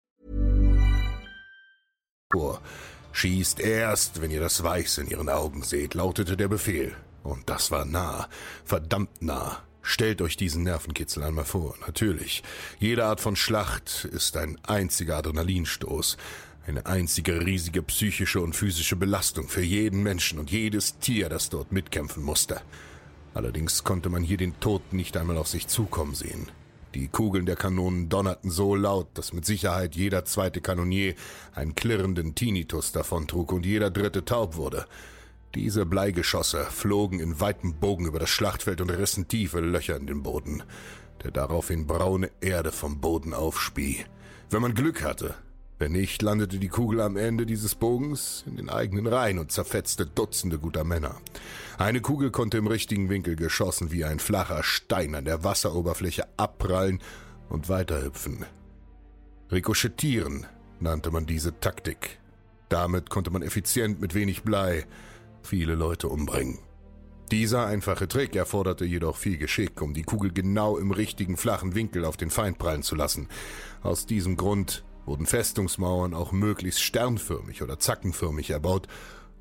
Schießt 3.13 3.59
erst, 3.59 4.21
wenn 4.21 4.31
ihr 4.31 4.39
das 4.39 4.63
Weiß 4.63 4.97
in 4.99 5.07
ihren 5.07 5.29
Augen 5.29 5.63
seht, 5.63 5.93
lautete 5.93 6.37
der 6.37 6.47
Befehl. 6.47 6.95
Und 7.23 7.49
das 7.49 7.71
war 7.71 7.85
nah, 7.85 8.27
verdammt 8.63 9.21
nah. 9.21 9.61
Stellt 9.83 10.21
euch 10.21 10.37
diesen 10.37 10.63
Nervenkitzel 10.63 11.23
einmal 11.23 11.45
vor. 11.45 11.75
Natürlich, 11.85 12.43
jede 12.79 13.05
Art 13.05 13.19
von 13.19 13.35
Schlacht 13.35 14.05
ist 14.05 14.37
ein 14.37 14.59
einziger 14.63 15.17
Adrenalinstoß, 15.17 16.17
eine 16.67 16.85
einzige 16.85 17.43
riesige 17.45 17.81
psychische 17.81 18.41
und 18.41 18.55
physische 18.55 18.95
Belastung 18.95 19.49
für 19.49 19.63
jeden 19.63 20.03
Menschen 20.03 20.37
und 20.37 20.51
jedes 20.51 20.99
Tier, 20.99 21.29
das 21.29 21.49
dort 21.49 21.71
mitkämpfen 21.71 22.21
musste. 22.21 22.61
Allerdings 23.33 23.83
konnte 23.83 24.09
man 24.09 24.23
hier 24.23 24.37
den 24.37 24.59
Tod 24.59 24.93
nicht 24.93 25.17
einmal 25.17 25.37
auf 25.37 25.47
sich 25.47 25.67
zukommen 25.67 26.13
sehen. 26.13 26.51
Die 26.93 27.07
Kugeln 27.07 27.45
der 27.45 27.55
Kanonen 27.55 28.09
donnerten 28.09 28.51
so 28.51 28.75
laut, 28.75 29.07
dass 29.13 29.31
mit 29.31 29.45
Sicherheit 29.45 29.95
jeder 29.95 30.25
zweite 30.25 30.59
Kanonier 30.59 31.15
einen 31.55 31.73
klirrenden 31.73 32.35
Tinnitus 32.35 32.91
davontrug 32.91 33.53
und 33.53 33.65
jeder 33.65 33.89
dritte 33.89 34.25
taub 34.25 34.57
wurde. 34.57 34.85
Diese 35.55 35.85
Bleigeschosse 35.85 36.65
flogen 36.69 37.19
in 37.19 37.39
weitem 37.39 37.75
Bogen 37.75 38.05
über 38.05 38.19
das 38.19 38.29
Schlachtfeld 38.29 38.81
und 38.81 38.89
rissen 38.89 39.27
tiefe 39.27 39.59
Löcher 39.61 39.95
in 39.95 40.07
den 40.07 40.21
Boden, 40.23 40.63
der 41.23 41.31
daraufhin 41.31 41.87
braune 41.87 42.29
Erde 42.41 42.71
vom 42.71 42.99
Boden 42.99 43.33
aufspie. 43.33 44.05
Wenn 44.49 44.61
man 44.61 44.75
Glück 44.75 45.03
hatte, 45.03 45.35
wenn 45.81 45.93
nicht, 45.93 46.21
landete 46.21 46.59
die 46.59 46.69
Kugel 46.69 47.01
am 47.01 47.17
Ende 47.17 47.47
dieses 47.47 47.73
Bogens 47.73 48.43
in 48.45 48.55
den 48.55 48.69
eigenen 48.69 49.07
Reihen 49.07 49.39
und 49.39 49.51
zerfetzte 49.51 50.05
Dutzende 50.05 50.59
guter 50.59 50.83
Männer. 50.83 51.19
Eine 51.79 52.01
Kugel 52.01 52.29
konnte 52.29 52.59
im 52.59 52.67
richtigen 52.67 53.09
Winkel 53.09 53.35
geschossen 53.35 53.91
wie 53.91 54.05
ein 54.05 54.19
flacher 54.19 54.61
Stein 54.61 55.15
an 55.15 55.25
der 55.25 55.43
Wasseroberfläche 55.43 56.27
abprallen 56.37 57.01
und 57.49 57.67
weiterhüpfen. 57.67 58.45
Ricochettieren 59.51 60.45
nannte 60.79 61.09
man 61.09 61.25
diese 61.25 61.59
Taktik. 61.59 62.19
Damit 62.69 63.09
konnte 63.09 63.31
man 63.31 63.41
effizient 63.41 63.99
mit 63.99 64.13
wenig 64.13 64.43
Blei 64.43 64.85
viele 65.41 65.73
Leute 65.73 66.09
umbringen. 66.09 66.59
Dieser 67.31 67.65
einfache 67.65 68.07
Trick 68.07 68.35
erforderte 68.35 68.85
jedoch 68.85 69.17
viel 69.17 69.37
Geschick, 69.37 69.81
um 69.81 69.95
die 69.95 70.03
Kugel 70.03 70.31
genau 70.31 70.77
im 70.77 70.91
richtigen 70.91 71.37
flachen 71.37 71.73
Winkel 71.73 72.05
auf 72.05 72.17
den 72.17 72.29
Feind 72.29 72.59
prallen 72.59 72.83
zu 72.83 72.93
lassen. 72.93 73.29
Aus 73.81 74.05
diesem 74.05 74.37
Grund 74.37 74.83
wurden 75.05 75.25
Festungsmauern 75.25 76.13
auch 76.13 76.31
möglichst 76.31 76.81
sternförmig 76.81 77.61
oder 77.61 77.79
zackenförmig 77.79 78.49
erbaut, 78.49 78.87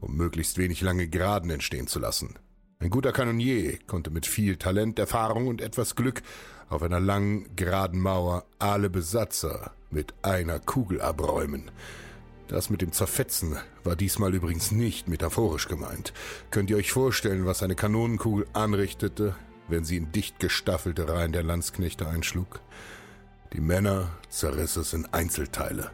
um 0.01 0.17
möglichst 0.17 0.59
wenig 0.59 0.81
lange 0.81 1.09
Geraden 1.09 1.51
entstehen 1.51 1.87
zu 1.87 1.99
lassen. 1.99 2.39
Ein 2.79 2.91
guter 2.91 3.13
Kanonier 3.13 3.79
konnte 3.87 4.11
mit 4.11 4.27
viel 4.27 4.57
Talent, 4.57 4.99
Erfahrung 4.99 5.49
und 5.49 5.61
etwas 5.61 5.97
Glück 5.97 6.23
auf 6.71 6.83
einer 6.83 7.01
langen, 7.01 7.55
geraden 7.55 8.01
Mauer 8.01 8.47
alle 8.59 8.89
Besatzer 8.89 9.73
mit 9.91 10.15
einer 10.23 10.61
Kugel 10.61 11.03
abräumen. 11.03 11.71
Das 12.49 12.71
mit 12.71 12.81
dem 12.81 12.93
Zerfetzen 12.93 13.59
war 13.85 13.97
diesmal 13.97 14.35
übrigens 14.35 14.73
nicht 14.73 15.09
metaphorisch 15.09 15.69
gemeint. 15.69 16.13
Könnt 16.51 16.71
ihr 16.71 16.77
euch 16.77 16.91
vorstellen, 16.91 17.45
was 17.45 17.63
eine 17.63 17.75
Kanonenkugel 17.75 18.47
anrichtete, 18.55 19.37
wenn 19.69 19.85
sie 19.85 19.97
in 19.97 20.11
dicht 20.11 20.41
gestaffelte 20.41 21.09
Reihen 21.09 21.33
der 21.33 21.43
Landsknechte 21.43 22.09
einschlug? 22.09 22.61
Die 23.53 23.61
Männer 23.61 24.11
zerriss 24.29 24.77
es 24.77 24.93
in 24.93 25.07
Einzelteile. 25.07 25.91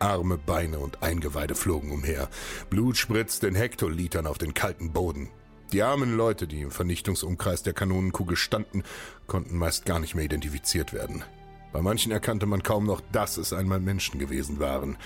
Arme, 0.00 0.38
Beine 0.38 0.80
und 0.80 1.02
Eingeweide 1.02 1.54
flogen 1.54 1.92
umher. 1.92 2.28
Blut 2.68 2.96
spritzte 2.96 3.46
in 3.46 3.54
Hektolitern 3.54 4.26
auf 4.26 4.38
den 4.38 4.54
kalten 4.54 4.92
Boden. 4.92 5.28
Die 5.72 5.82
armen 5.82 6.16
Leute, 6.16 6.46
die 6.46 6.62
im 6.62 6.70
Vernichtungsumkreis 6.70 7.62
der 7.62 7.72
Kanonenkugel 7.72 8.36
standen, 8.36 8.82
konnten 9.26 9.56
meist 9.56 9.86
gar 9.86 10.00
nicht 10.00 10.14
mehr 10.14 10.24
identifiziert 10.24 10.92
werden. 10.92 11.24
Bei 11.72 11.80
manchen 11.80 12.12
erkannte 12.12 12.46
man 12.46 12.62
kaum 12.62 12.86
noch, 12.86 13.00
dass 13.12 13.36
es 13.36 13.52
einmal 13.52 13.80
Menschen 13.80 14.18
gewesen 14.18 14.58
waren. 14.60 14.96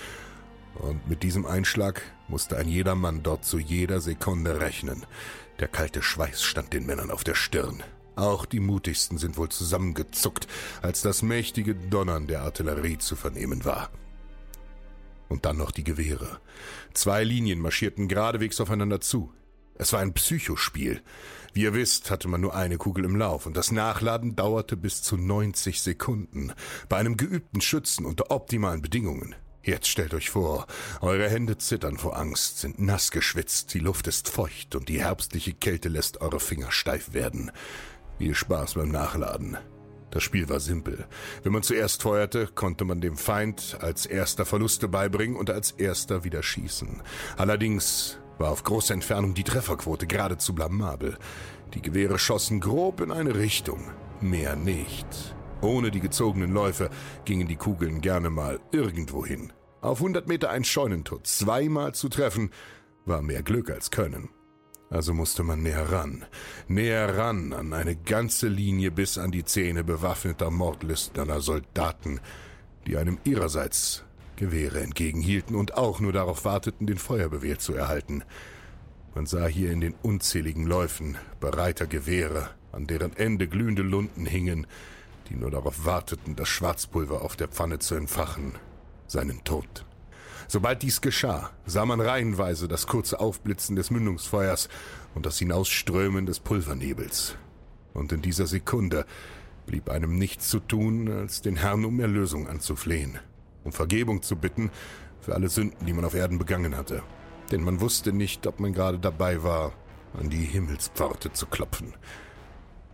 Und 0.75 1.07
mit 1.07 1.23
diesem 1.23 1.45
Einschlag 1.45 2.01
musste 2.27 2.57
ein 2.57 2.67
jeder 2.67 2.95
Mann 2.95 3.23
dort 3.23 3.45
zu 3.45 3.59
jeder 3.59 4.01
Sekunde 4.01 4.59
rechnen. 4.59 5.05
Der 5.59 5.67
kalte 5.67 6.01
Schweiß 6.01 6.41
stand 6.43 6.73
den 6.73 6.85
Männern 6.85 7.11
auf 7.11 7.23
der 7.23 7.35
Stirn. 7.35 7.83
Auch 8.21 8.45
die 8.45 8.59
mutigsten 8.59 9.17
sind 9.17 9.35
wohl 9.35 9.49
zusammengezuckt, 9.49 10.47
als 10.83 11.01
das 11.01 11.23
mächtige 11.23 11.73
Donnern 11.73 12.27
der 12.27 12.43
Artillerie 12.43 12.99
zu 12.99 13.15
vernehmen 13.15 13.65
war. 13.65 13.89
Und 15.27 15.45
dann 15.45 15.57
noch 15.57 15.71
die 15.71 15.83
Gewehre. 15.83 16.39
Zwei 16.93 17.23
Linien 17.23 17.59
marschierten 17.59 18.07
geradewegs 18.07 18.61
aufeinander 18.61 19.01
zu. 19.01 19.33
Es 19.73 19.91
war 19.91 20.01
ein 20.01 20.13
Psychospiel. 20.13 21.01
Wie 21.53 21.63
ihr 21.63 21.73
wisst, 21.73 22.11
hatte 22.11 22.27
man 22.27 22.41
nur 22.41 22.53
eine 22.53 22.77
Kugel 22.77 23.05
im 23.05 23.15
Lauf 23.15 23.47
und 23.47 23.57
das 23.57 23.71
Nachladen 23.71 24.35
dauerte 24.35 24.77
bis 24.77 25.01
zu 25.01 25.17
90 25.17 25.81
Sekunden. 25.81 26.53
Bei 26.89 26.97
einem 26.97 27.17
geübten 27.17 27.59
Schützen 27.59 28.05
unter 28.05 28.29
optimalen 28.29 28.83
Bedingungen. 28.83 29.33
Jetzt 29.63 29.87
stellt 29.87 30.13
euch 30.15 30.31
vor, 30.31 30.65
eure 31.01 31.29
Hände 31.29 31.57
zittern 31.57 31.97
vor 31.97 32.17
Angst, 32.17 32.59
sind 32.59 32.79
nass 32.79 33.11
geschwitzt, 33.11 33.73
die 33.75 33.79
Luft 33.79 34.07
ist 34.07 34.27
feucht 34.27 34.75
und 34.75 34.89
die 34.89 35.01
herbstliche 35.01 35.53
Kälte 35.53 35.87
lässt 35.87 36.19
eure 36.21 36.39
Finger 36.39 36.71
steif 36.71 37.13
werden. 37.13 37.51
Viel 38.21 38.35
Spaß 38.35 38.75
beim 38.75 38.89
Nachladen. 38.89 39.57
Das 40.11 40.21
Spiel 40.21 40.47
war 40.47 40.59
simpel. 40.59 41.07
Wenn 41.41 41.53
man 41.53 41.63
zuerst 41.63 42.03
feuerte, 42.03 42.45
konnte 42.45 42.85
man 42.85 43.01
dem 43.01 43.17
Feind 43.17 43.79
als 43.81 44.05
erster 44.05 44.45
Verluste 44.45 44.87
beibringen 44.87 45.35
und 45.35 45.49
als 45.49 45.71
erster 45.71 46.23
wieder 46.23 46.43
schießen. 46.43 47.01
Allerdings 47.35 48.19
war 48.37 48.51
auf 48.51 48.63
große 48.63 48.93
Entfernung 48.93 49.33
die 49.33 49.43
Trefferquote 49.43 50.05
geradezu 50.05 50.53
blamabel. 50.53 51.17
Die 51.73 51.81
Gewehre 51.81 52.19
schossen 52.19 52.59
grob 52.59 53.01
in 53.01 53.11
eine 53.11 53.33
Richtung, 53.33 53.89
mehr 54.19 54.55
nicht. 54.55 55.07
Ohne 55.61 55.89
die 55.89 55.99
gezogenen 55.99 56.53
Läufe 56.53 56.91
gingen 57.25 57.47
die 57.47 57.55
Kugeln 57.55 58.01
gerne 58.01 58.29
mal 58.29 58.59
irgendwo 58.71 59.25
hin. 59.25 59.51
Auf 59.81 59.97
100 59.97 60.27
Meter 60.27 60.51
ein 60.51 60.63
Scheunentor 60.63 61.23
zweimal 61.23 61.95
zu 61.95 62.07
treffen, 62.07 62.51
war 63.03 63.23
mehr 63.23 63.41
Glück 63.41 63.71
als 63.71 63.89
Können. 63.89 64.29
Also 64.91 65.13
musste 65.13 65.43
man 65.43 65.63
näher 65.63 65.89
ran, 65.89 66.25
näher 66.67 67.17
ran 67.17 67.53
an 67.53 67.71
eine 67.71 67.95
ganze 67.95 68.49
Linie 68.49 68.91
bis 68.91 69.17
an 69.17 69.31
die 69.31 69.45
Zähne 69.45 69.85
bewaffneter 69.85 70.51
mordlüsterner 70.51 71.39
Soldaten, 71.39 72.19
die 72.85 72.97
einem 72.97 73.17
ihrerseits 73.23 74.03
Gewehre 74.35 74.81
entgegenhielten 74.81 75.55
und 75.55 75.75
auch 75.75 76.01
nur 76.01 76.11
darauf 76.11 76.43
warteten, 76.43 76.87
den 76.87 76.97
Feuerbefehl 76.97 77.57
zu 77.57 77.73
erhalten. 77.73 78.25
Man 79.15 79.27
sah 79.27 79.47
hier 79.47 79.71
in 79.71 79.79
den 79.79 79.95
unzähligen 80.01 80.67
Läufen 80.67 81.17
bereiter 81.39 81.87
Gewehre, 81.87 82.49
an 82.73 82.85
deren 82.85 83.15
Ende 83.15 83.47
glühende 83.47 83.83
Lunden 83.83 84.25
hingen, 84.25 84.67
die 85.29 85.35
nur 85.35 85.51
darauf 85.51 85.85
warteten, 85.85 86.35
das 86.35 86.49
Schwarzpulver 86.49 87.21
auf 87.21 87.37
der 87.37 87.47
Pfanne 87.47 87.79
zu 87.79 87.95
entfachen, 87.95 88.55
seinen 89.07 89.41
Tod. 89.45 89.85
Sobald 90.51 90.81
dies 90.81 90.99
geschah, 90.99 91.49
sah 91.65 91.85
man 91.85 92.01
reihenweise 92.01 92.67
das 92.67 92.85
kurze 92.85 93.21
Aufblitzen 93.21 93.77
des 93.77 93.89
Mündungsfeuers 93.89 94.67
und 95.15 95.25
das 95.25 95.39
Hinausströmen 95.39 96.25
des 96.25 96.41
Pulvernebels. 96.41 97.37
Und 97.93 98.11
in 98.11 98.21
dieser 98.21 98.47
Sekunde 98.47 99.05
blieb 99.65 99.89
einem 99.89 100.17
nichts 100.17 100.49
zu 100.49 100.59
tun, 100.59 101.09
als 101.09 101.41
den 101.41 101.55
Herrn 101.55 101.85
um 101.85 102.01
Erlösung 102.01 102.49
anzuflehen, 102.49 103.17
um 103.63 103.71
Vergebung 103.71 104.23
zu 104.23 104.35
bitten 104.35 104.71
für 105.21 105.35
alle 105.35 105.47
Sünden, 105.47 105.85
die 105.85 105.93
man 105.93 106.03
auf 106.03 106.15
Erden 106.15 106.37
begangen 106.37 106.75
hatte. 106.75 107.01
denn 107.51 107.63
man 107.63 107.79
wusste 107.79 108.11
nicht, 108.11 108.45
ob 108.45 108.59
man 108.59 108.73
gerade 108.73 108.99
dabei 108.99 109.43
war, 109.43 109.71
an 110.19 110.29
die 110.29 110.43
Himmelspforte 110.43 111.31
zu 111.31 111.45
klopfen. 111.45 111.93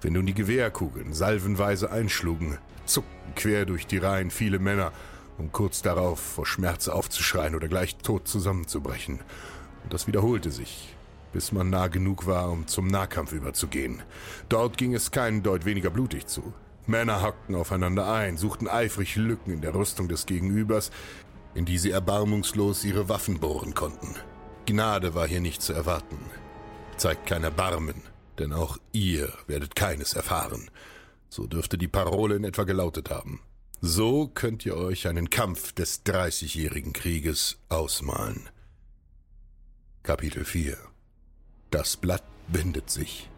Wenn 0.01 0.13
nun 0.13 0.27
die 0.27 0.35
Gewehrkugeln 0.35 1.11
salvenweise 1.11 1.89
einschlugen, 1.89 2.59
zuckten 2.85 3.33
quer 3.33 3.65
durch 3.65 3.87
die 3.87 3.97
Reihen 3.97 4.29
viele 4.29 4.59
Männer, 4.59 4.91
um 5.37 5.51
kurz 5.51 5.81
darauf 5.81 6.19
vor 6.19 6.45
Schmerz 6.45 6.87
aufzuschreien 6.87 7.55
oder 7.55 7.67
gleich 7.67 7.97
tot 7.97 8.27
zusammenzubrechen. 8.27 9.19
Und 9.83 9.93
das 9.93 10.07
wiederholte 10.07 10.51
sich, 10.51 10.95
bis 11.33 11.51
man 11.51 11.69
nah 11.69 11.87
genug 11.87 12.25
war, 12.25 12.49
um 12.49 12.67
zum 12.67 12.87
Nahkampf 12.87 13.31
überzugehen. 13.33 14.01
Dort 14.49 14.77
ging 14.77 14.93
es 14.93 15.11
keinen 15.11 15.43
Deut 15.43 15.65
weniger 15.65 15.89
blutig 15.89 16.27
zu. 16.27 16.53
Männer 16.87 17.21
hackten 17.21 17.55
aufeinander 17.55 18.11
ein, 18.11 18.37
suchten 18.37 18.67
eifrig 18.67 19.15
Lücken 19.17 19.51
in 19.51 19.61
der 19.61 19.75
Rüstung 19.75 20.07
des 20.07 20.25
Gegenübers, 20.25 20.91
in 21.53 21.65
die 21.65 21.77
sie 21.77 21.91
erbarmungslos 21.91 22.85
ihre 22.85 23.09
Waffen 23.09 23.39
bohren 23.39 23.73
konnten. 23.73 24.15
Gnade 24.65 25.13
war 25.13 25.27
hier 25.27 25.41
nicht 25.41 25.61
zu 25.61 25.73
erwarten. 25.73 26.19
Zeigt 26.97 27.25
kein 27.25 27.43
Erbarmen, 27.43 28.01
denn 28.39 28.53
auch 28.53 28.77
ihr 28.91 29.31
werdet 29.47 29.75
keines 29.75 30.13
erfahren. 30.13 30.69
So 31.29 31.45
dürfte 31.45 31.77
die 31.77 31.87
Parole 31.87 32.35
in 32.35 32.43
etwa 32.43 32.63
gelautet 32.63 33.09
haben. 33.09 33.41
So 33.81 34.27
könnt 34.27 34.65
ihr 34.65 34.75
euch 34.75 35.07
einen 35.07 35.29
Kampf 35.29 35.71
des 35.71 36.01
Dreißigjährigen 36.03 36.93
Krieges 36.93 37.57
ausmalen. 37.69 38.49
Kapitel 40.01 40.45
4 40.45 40.75
Das 41.69 41.95
Blatt 41.95 42.23
bindet 42.47 42.89
sich. 42.89 43.29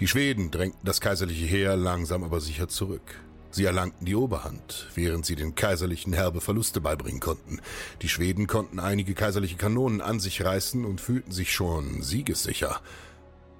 Die 0.00 0.08
Schweden 0.08 0.50
drängten 0.50 0.84
das 0.84 1.00
kaiserliche 1.00 1.46
Heer 1.46 1.76
langsam 1.76 2.24
aber 2.24 2.40
sicher 2.40 2.66
zurück. 2.66 3.20
Sie 3.52 3.64
erlangten 3.64 4.04
die 4.04 4.16
Oberhand, 4.16 4.88
während 4.96 5.26
sie 5.26 5.36
den 5.36 5.54
Kaiserlichen 5.54 6.12
herbe 6.12 6.40
Verluste 6.40 6.80
beibringen 6.80 7.20
konnten. 7.20 7.60
Die 8.00 8.08
Schweden 8.08 8.48
konnten 8.48 8.80
einige 8.80 9.14
kaiserliche 9.14 9.56
Kanonen 9.56 10.00
an 10.00 10.18
sich 10.18 10.44
reißen 10.44 10.84
und 10.84 11.00
fühlten 11.00 11.30
sich 11.30 11.52
schon 11.52 12.02
siegessicher. 12.02 12.80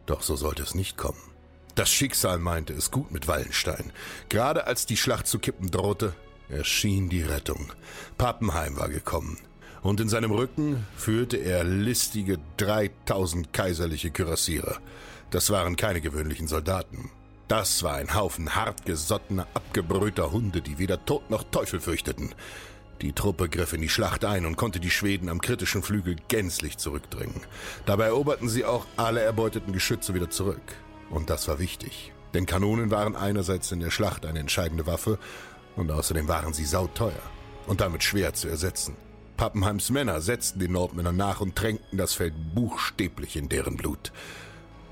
Doch 0.06 0.22
so 0.22 0.34
sollte 0.34 0.64
es 0.64 0.74
nicht 0.74 0.96
kommen. 0.96 1.31
Das 1.74 1.90
Schicksal 1.90 2.38
meinte 2.38 2.74
es 2.74 2.90
gut 2.90 3.12
mit 3.12 3.28
Wallenstein. 3.28 3.92
Gerade 4.28 4.66
als 4.66 4.84
die 4.84 4.96
Schlacht 4.98 5.26
zu 5.26 5.38
kippen 5.38 5.70
drohte, 5.70 6.14
erschien 6.50 7.08
die 7.08 7.22
Rettung. 7.22 7.72
Pappenheim 8.18 8.76
war 8.76 8.90
gekommen. 8.90 9.38
Und 9.80 9.98
in 10.00 10.08
seinem 10.08 10.30
Rücken 10.30 10.86
führte 10.96 11.38
er 11.38 11.64
listige 11.64 12.38
3000 12.58 13.52
kaiserliche 13.52 14.10
Kürassiere. 14.10 14.76
Das 15.30 15.50
waren 15.50 15.76
keine 15.76 16.00
gewöhnlichen 16.00 16.46
Soldaten. 16.46 17.10
Das 17.48 17.82
war 17.82 17.94
ein 17.94 18.14
Haufen 18.14 18.54
hartgesottener, 18.54 19.46
abgebrühter 19.54 20.30
Hunde, 20.30 20.60
die 20.60 20.78
weder 20.78 21.04
Tod 21.04 21.30
noch 21.30 21.42
Teufel 21.42 21.80
fürchteten. 21.80 22.34
Die 23.00 23.12
Truppe 23.12 23.48
griff 23.48 23.72
in 23.72 23.80
die 23.80 23.88
Schlacht 23.88 24.24
ein 24.24 24.46
und 24.46 24.56
konnte 24.56 24.78
die 24.78 24.90
Schweden 24.90 25.28
am 25.28 25.40
kritischen 25.40 25.82
Flügel 25.82 26.16
gänzlich 26.28 26.78
zurückdrängen. 26.78 27.40
Dabei 27.84 28.06
eroberten 28.06 28.48
sie 28.48 28.64
auch 28.64 28.86
alle 28.96 29.20
erbeuteten 29.20 29.72
Geschütze 29.72 30.14
wieder 30.14 30.30
zurück. 30.30 30.62
Und 31.12 31.30
das 31.30 31.46
war 31.46 31.60
wichtig. 31.60 32.12
Denn 32.34 32.46
Kanonen 32.46 32.90
waren 32.90 33.14
einerseits 33.14 33.70
in 33.70 33.80
der 33.80 33.90
Schlacht 33.90 34.26
eine 34.26 34.40
entscheidende 34.40 34.86
Waffe 34.86 35.18
und 35.76 35.90
außerdem 35.90 36.26
waren 36.26 36.52
sie 36.52 36.64
sauteuer 36.64 37.12
und 37.66 37.80
damit 37.80 38.02
schwer 38.02 38.34
zu 38.34 38.48
ersetzen. 38.48 38.96
Pappenheims 39.36 39.90
Männer 39.90 40.20
setzten 40.20 40.58
den 40.58 40.72
Nordmännern 40.72 41.16
nach 41.16 41.40
und 41.40 41.56
tränkten 41.56 41.98
das 41.98 42.14
Feld 42.14 42.34
buchstäblich 42.54 43.36
in 43.36 43.48
deren 43.48 43.76
Blut. 43.76 44.12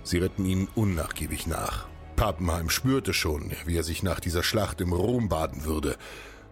Sie 0.03 0.19
ritten 0.19 0.45
ihnen 0.45 0.69
unnachgiebig 0.75 1.47
nach. 1.47 1.87
Pappenheim 2.17 2.69
spürte 2.69 3.15
schon, 3.15 3.53
wie 3.65 3.77
er 3.77 3.83
sich 3.83 4.03
nach 4.03 4.21
dieser 4.21 4.43
Schlacht 4.43 4.81
im 4.81 4.93
Ruhm 4.93 5.29
baden 5.29 5.65
würde. 5.65 5.97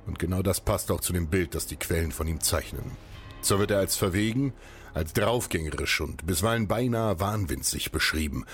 Und 0.06 0.18
genau 0.18 0.42
das 0.42 0.60
passt 0.60 0.90
auch 0.90 1.00
zu 1.00 1.12
dem 1.12 1.28
Bild, 1.28 1.54
das 1.54 1.66
die 1.66 1.76
Quellen 1.76 2.12
von 2.12 2.26
ihm 2.26 2.40
zeichnen. 2.40 2.92
So 3.42 3.58
wird 3.58 3.70
er 3.70 3.78
als 3.78 3.96
verwegen, 3.96 4.54
als 4.94 5.12
draufgängerisch 5.12 6.00
und 6.00 6.26
bisweilen 6.26 6.68
beinahe 6.68 7.20
wahnwitzig 7.20 7.92
beschrieben. 7.92 8.44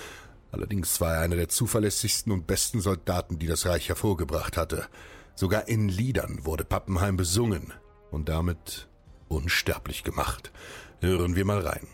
Allerdings 0.55 1.01
war 1.01 1.15
er 1.15 1.19
einer 1.19 1.35
der 1.35 1.49
zuverlässigsten 1.49 2.31
und 2.31 2.47
besten 2.47 2.79
Soldaten, 2.79 3.39
die 3.39 3.47
das 3.47 3.65
Reich 3.65 3.89
hervorgebracht 3.89 4.55
hatte. 4.55 4.87
Sogar 5.35 5.67
in 5.67 5.89
Liedern 5.89 6.45
wurde 6.45 6.63
Pappenheim 6.63 7.17
besungen 7.17 7.73
und 8.09 8.29
damit 8.29 8.87
unsterblich 9.27 10.05
gemacht. 10.05 10.53
Hören 11.01 11.35
wir 11.35 11.43
mal 11.43 11.59
rein. 11.59 11.87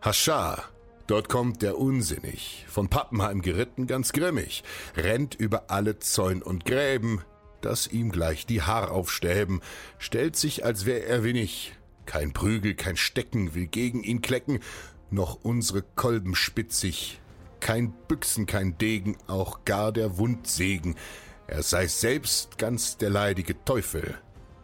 Haschar 0.00 0.70
Dort 1.06 1.28
kommt 1.28 1.60
der 1.60 1.76
Unsinnig, 1.76 2.64
von 2.68 2.88
Pappenheim 2.88 3.42
geritten 3.42 3.86
ganz 3.86 4.12
grimmig, 4.12 4.62
rennt 4.96 5.34
über 5.34 5.64
alle 5.68 5.98
Zäun 5.98 6.40
und 6.40 6.64
Gräben, 6.64 7.22
dass 7.60 7.88
ihm 7.88 8.10
gleich 8.10 8.46
die 8.46 8.62
Haar 8.62 8.90
aufstäben, 8.92 9.60
stellt 9.98 10.36
sich, 10.36 10.64
als 10.64 10.86
wär 10.86 11.06
er 11.06 11.24
winnig. 11.24 11.74
Kein 12.06 12.32
Prügel, 12.32 12.74
kein 12.74 12.96
Stecken 12.96 13.54
will 13.54 13.66
gegen 13.66 14.02
ihn 14.04 14.22
klecken, 14.22 14.60
noch 15.10 15.40
unsere 15.42 15.82
Kolben 15.82 16.36
spitzig. 16.36 17.20
Kein 17.60 17.92
Büchsen, 18.08 18.46
kein 18.46 18.78
Degen, 18.78 19.16
auch 19.26 19.64
gar 19.64 19.92
der 19.92 20.18
Wundsegen. 20.18 20.96
Er 21.46 21.62
sei 21.62 21.86
selbst 21.86 22.58
ganz 22.58 22.96
der 22.96 23.10
leidige 23.10 23.64
Teufel. 23.64 24.18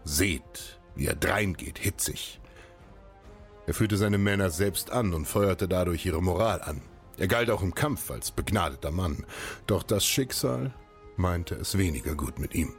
Seht, 0.05 0.81
wie 0.95 1.07
er 1.07 1.17
dreingeht, 1.17 1.79
hitzig. 1.79 2.41
Er 3.67 3.75
führte 3.75 3.97
seine 3.97 4.19
Männer 4.19 4.51
selbst 4.51 4.91
an 4.91 5.13
und 5.13 5.27
feuerte 5.27 5.69
dadurch 5.69 6.07
ihre 6.07 6.23
Moral 6.23 6.63
an. 6.63 6.83
Er 7.19 7.29
galt 7.29 7.51
auch 7.51 7.63
im 7.63 7.75
Kampf 7.75 8.11
als 8.11 8.31
begnadeter 8.31 8.93
Mann, 8.93 9.25
doch 9.67 9.83
das 9.83 10.07
Schicksal 10.07 10.73
meinte 11.17 11.55
es 11.55 11.77
weniger 11.79 12.15
gut 12.15 12.39
mit 12.39 12.55
ihm. 12.55 12.75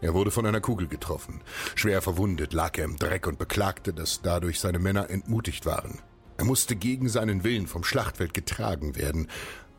Er 0.00 0.12
wurde 0.12 0.30
von 0.30 0.44
einer 0.44 0.60
Kugel 0.60 0.88
getroffen. 0.88 1.40
Schwer 1.74 2.02
verwundet 2.02 2.52
lag 2.52 2.76
er 2.76 2.84
im 2.84 2.96
Dreck 2.96 3.26
und 3.26 3.38
beklagte, 3.38 3.94
dass 3.94 4.20
dadurch 4.20 4.60
seine 4.60 4.78
Männer 4.78 5.08
entmutigt 5.08 5.64
waren. 5.64 6.00
Er 6.38 6.44
musste 6.44 6.76
gegen 6.76 7.08
seinen 7.08 7.44
Willen 7.44 7.66
vom 7.66 7.84
Schlachtfeld 7.84 8.34
getragen 8.34 8.96
werden 8.96 9.28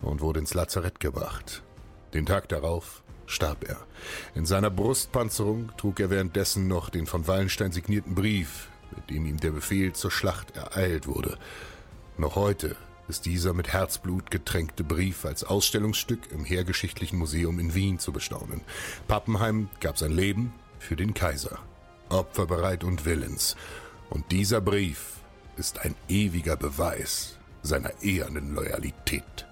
und 0.02 0.22
wurde 0.22 0.40
ins 0.40 0.54
Lazarett 0.54 1.00
gebracht. 1.00 1.64
Den 2.14 2.26
Tag 2.26 2.50
darauf 2.50 3.04
starb 3.26 3.68
er. 3.68 3.78
In 4.34 4.46
seiner 4.46 4.70
Brustpanzerung 4.70 5.72
trug 5.78 6.00
er 6.00 6.10
währenddessen 6.10 6.68
noch 6.68 6.90
den 6.90 7.06
von 7.06 7.28
Wallenstein 7.28 7.72
signierten 7.72 8.16
Brief, 8.16 8.70
mit 8.96 9.10
dem 9.10 9.26
ihm 9.26 9.40
der 9.40 9.52
Befehl 9.52 9.94
zur 9.94 10.12
Schlacht 10.12 10.56
ereilt 10.56 11.08
wurde. 11.08 11.38
Noch 12.18 12.36
heute 12.36 12.76
ist 13.08 13.26
dieser 13.26 13.54
mit 13.54 13.72
Herzblut 13.72 14.32
getränkte 14.32 14.84
Brief 14.84 15.26
als 15.26 15.44
Ausstellungsstück 15.44 16.32
im 16.32 16.44
Heergeschichtlichen 16.44 17.20
Museum 17.20 17.60
in 17.60 17.74
Wien 17.74 18.00
zu 18.00 18.12
bestaunen. 18.12 18.62
Pappenheim 19.08 19.70
gab 19.80 19.98
sein 19.98 20.12
Leben 20.12 20.54
für 20.80 20.96
den 20.96 21.14
Kaiser, 21.14 21.60
opferbereit 22.10 22.84
und 22.84 23.06
willens. 23.06 23.56
Und 24.10 24.32
dieser 24.32 24.62
Brief 24.62 25.17
ist 25.58 25.80
ein 25.80 25.96
ewiger 26.08 26.56
Beweis 26.56 27.38
seiner 27.64 27.92
ehernen 28.02 28.54
Loyalität. 28.54 29.46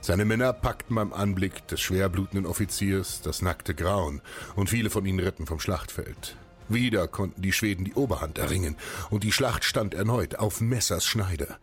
Seine 0.00 0.24
Männer 0.24 0.52
packten 0.52 0.96
beim 0.96 1.12
Anblick 1.12 1.68
des 1.68 1.80
schwerblutenden 1.80 2.46
Offiziers 2.46 3.22
das 3.22 3.40
nackte 3.40 3.74
Grauen, 3.74 4.20
und 4.56 4.68
viele 4.68 4.90
von 4.90 5.06
ihnen 5.06 5.20
ritten 5.20 5.46
vom 5.46 5.60
Schlachtfeld. 5.60 6.36
Wieder 6.68 7.06
konnten 7.06 7.42
die 7.42 7.52
Schweden 7.52 7.84
die 7.84 7.94
Oberhand 7.94 8.38
erringen, 8.38 8.76
und 9.10 9.22
die 9.22 9.32
Schlacht 9.32 9.64
stand 9.64 9.94
erneut 9.94 10.36
auf 10.36 10.60
Messers 10.60 11.04
Schneide. 11.04 11.56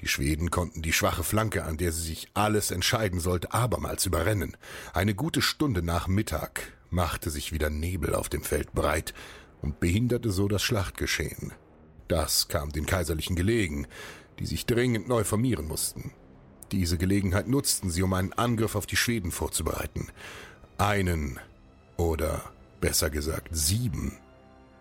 Die 0.00 0.08
Schweden 0.08 0.50
konnten 0.50 0.82
die 0.82 0.92
schwache 0.92 1.22
Flanke, 1.22 1.64
an 1.64 1.76
der 1.78 1.92
sie 1.92 2.02
sich 2.02 2.28
alles 2.34 2.70
entscheiden 2.70 3.20
sollte, 3.20 3.52
abermals 3.52 4.04
überrennen. 4.04 4.56
Eine 4.92 5.14
gute 5.14 5.40
Stunde 5.40 5.82
nach 5.82 6.08
Mittag 6.08 6.72
machte 6.90 7.30
sich 7.30 7.52
wieder 7.52 7.70
Nebel 7.70 8.14
auf 8.14 8.28
dem 8.28 8.42
Feld 8.42 8.72
breit 8.72 9.14
und 9.62 9.80
behinderte 9.80 10.30
so 10.30 10.48
das 10.48 10.62
Schlachtgeschehen. 10.62 11.52
Das 12.08 12.48
kam 12.48 12.72
den 12.72 12.86
Kaiserlichen 12.86 13.36
gelegen, 13.36 13.86
die 14.38 14.46
sich 14.46 14.66
dringend 14.66 15.08
neu 15.08 15.24
formieren 15.24 15.66
mussten. 15.66 16.12
Diese 16.72 16.98
Gelegenheit 16.98 17.48
nutzten 17.48 17.90
sie, 17.90 18.02
um 18.02 18.12
einen 18.12 18.32
Angriff 18.32 18.74
auf 18.74 18.86
die 18.86 18.96
Schweden 18.96 19.30
vorzubereiten. 19.30 20.08
Einen 20.78 21.38
oder 21.96 22.42
besser 22.80 23.10
gesagt 23.10 23.48
sieben 23.52 24.18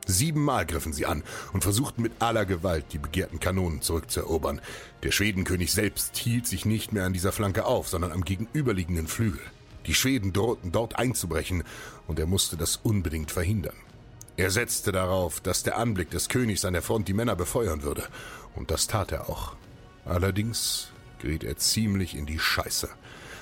Siebenmal 0.08 0.66
griffen 0.66 0.94
sie 0.94 1.06
an 1.06 1.24
und 1.54 1.64
versuchten 1.64 2.02
mit 2.02 2.14
aller 2.20 2.46
Gewalt 2.46 2.86
die 2.92 2.98
begehrten 2.98 3.40
Kanonen 3.40 3.82
zurückzuerobern. 3.82 4.62
Der 5.04 5.12
Schwedenkönig 5.12 5.72
selbst 5.72 6.18
hielt 6.18 6.48
sich 6.48 6.66
nicht 6.66 6.92
mehr 6.92 7.06
an 7.06 7.14
dieser 7.14 7.32
Flanke 7.32 7.66
auf, 7.66 7.88
sondern 7.88 8.12
am 8.12 8.26
gegenüberliegenden 8.26 9.08
Flügel. 9.08 9.42
Die 9.86 9.94
Schweden 9.94 10.34
drohten 10.34 10.72
dort 10.72 10.98
einzubrechen, 10.98 11.64
und 12.08 12.20
er 12.20 12.26
musste 12.26 12.58
das 12.58 12.78
unbedingt 12.78 13.32
verhindern. 13.32 13.76
Er 14.38 14.50
setzte 14.50 14.92
darauf, 14.92 15.40
dass 15.42 15.64
der 15.64 15.78
Anblick 15.78 16.10
des 16.10 16.30
Königs 16.30 16.66
an 16.66 16.74
der 16.74 16.82
Front 16.82 17.08
die 17.08 17.14
Männer 17.14 17.36
befeuern 17.36 17.84
würde, 17.84 18.04
und 18.56 18.72
das 18.72 18.88
tat 18.88 19.12
er 19.12 19.30
auch. 19.30 19.54
Allerdings 20.06 20.92
geriet 21.20 21.44
er 21.44 21.58
ziemlich 21.58 22.16
in 22.16 22.26
die 22.26 22.40
Scheiße. 22.40 22.90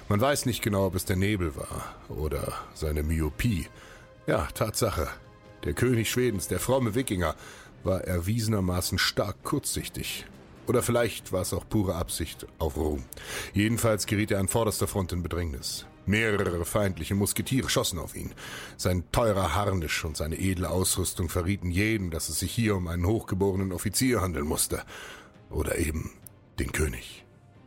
Man 0.10 0.20
weiß 0.20 0.46
nicht 0.46 0.62
genau, 0.62 0.88
ob 0.88 0.96
es 0.96 1.06
der 1.06 1.16
Nebel 1.16 1.56
war 1.56 1.96
oder 2.10 2.54
seine 2.74 3.04
Myopie. 3.04 3.68
Ja, 4.28 4.48
Tatsache, 4.54 5.08
der 5.64 5.74
König 5.74 6.10
Schwedens, 6.10 6.48
der 6.48 6.60
fromme 6.60 6.96
Wikinger, 6.96 7.36
war 7.84 8.02
erwiesenermaßen 8.02 8.98
stark 8.98 9.44
kurzsichtig. 9.44 10.26
Oder 10.68 10.84
vielleicht 10.84 11.32
war 11.32 11.42
es 11.42 11.54
auch 11.54 11.68
pure 11.68 11.96
Absicht 11.96 12.46
auf 12.60 12.78
Ruhm. 12.78 13.06
Jedenfalls 13.54 14.06
geriet 14.06 14.32
er 14.32 14.40
an 14.40 14.48
vorderster 14.48 14.88
Front 14.88 15.12
in 15.14 15.24
Bedrängnis. 15.24 15.86
Mehrere 16.10 16.66
feindliche 16.66 17.14
Musketiere 17.14 17.70
schossen 17.70 18.00
auf 18.00 18.16
ihn. 18.16 18.32
Sein 18.78 19.04
teurer 19.12 19.54
Harnisch 19.54 20.04
und 20.04 20.18
seine 20.18 20.40
edle 20.40 20.70
Ausrüstung 20.70 21.30
verrieten 21.30 21.70
jedem, 21.70 22.10
dass 22.10 22.30
es 22.30 22.40
sich 22.40 22.52
hier 22.52 22.76
um 22.76 22.88
einen 22.88 23.06
hochgeborenen 23.06 23.72
Offizier 23.72 24.22
handeln 24.22 24.48
musste. 24.48 24.82
Oder 25.52 25.78
eben 25.78 26.12
den 26.58 26.72
König. 26.72 27.26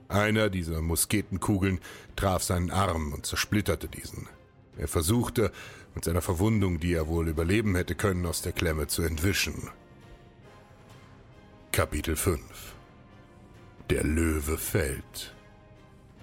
Einer 0.09 0.51
dieser 0.51 0.83
Musketenkugeln 0.83 1.81
traf 2.17 2.43
seinen 2.43 2.73
Arm 2.73 3.13
und 3.13 3.27
zersplitterte 3.27 3.89
diesen. 3.89 4.29
Er 4.77 4.89
versuchte, 4.89 5.53
mit 5.95 6.05
seiner 6.05 6.23
Verwundung, 6.23 6.81
die 6.81 6.95
er 6.95 7.07
wohl 7.07 7.29
überleben 7.29 7.77
hätte 7.77 7.95
können, 7.95 8.27
aus 8.27 8.43
der 8.43 8.53
Klemme 8.53 8.89
zu 8.89 9.03
entwischen. 9.03 9.71
Kapitel 11.71 12.17
5 12.17 12.41
Der 13.89 14.03
Löwe 14.03 14.59
fällt. 14.59 15.33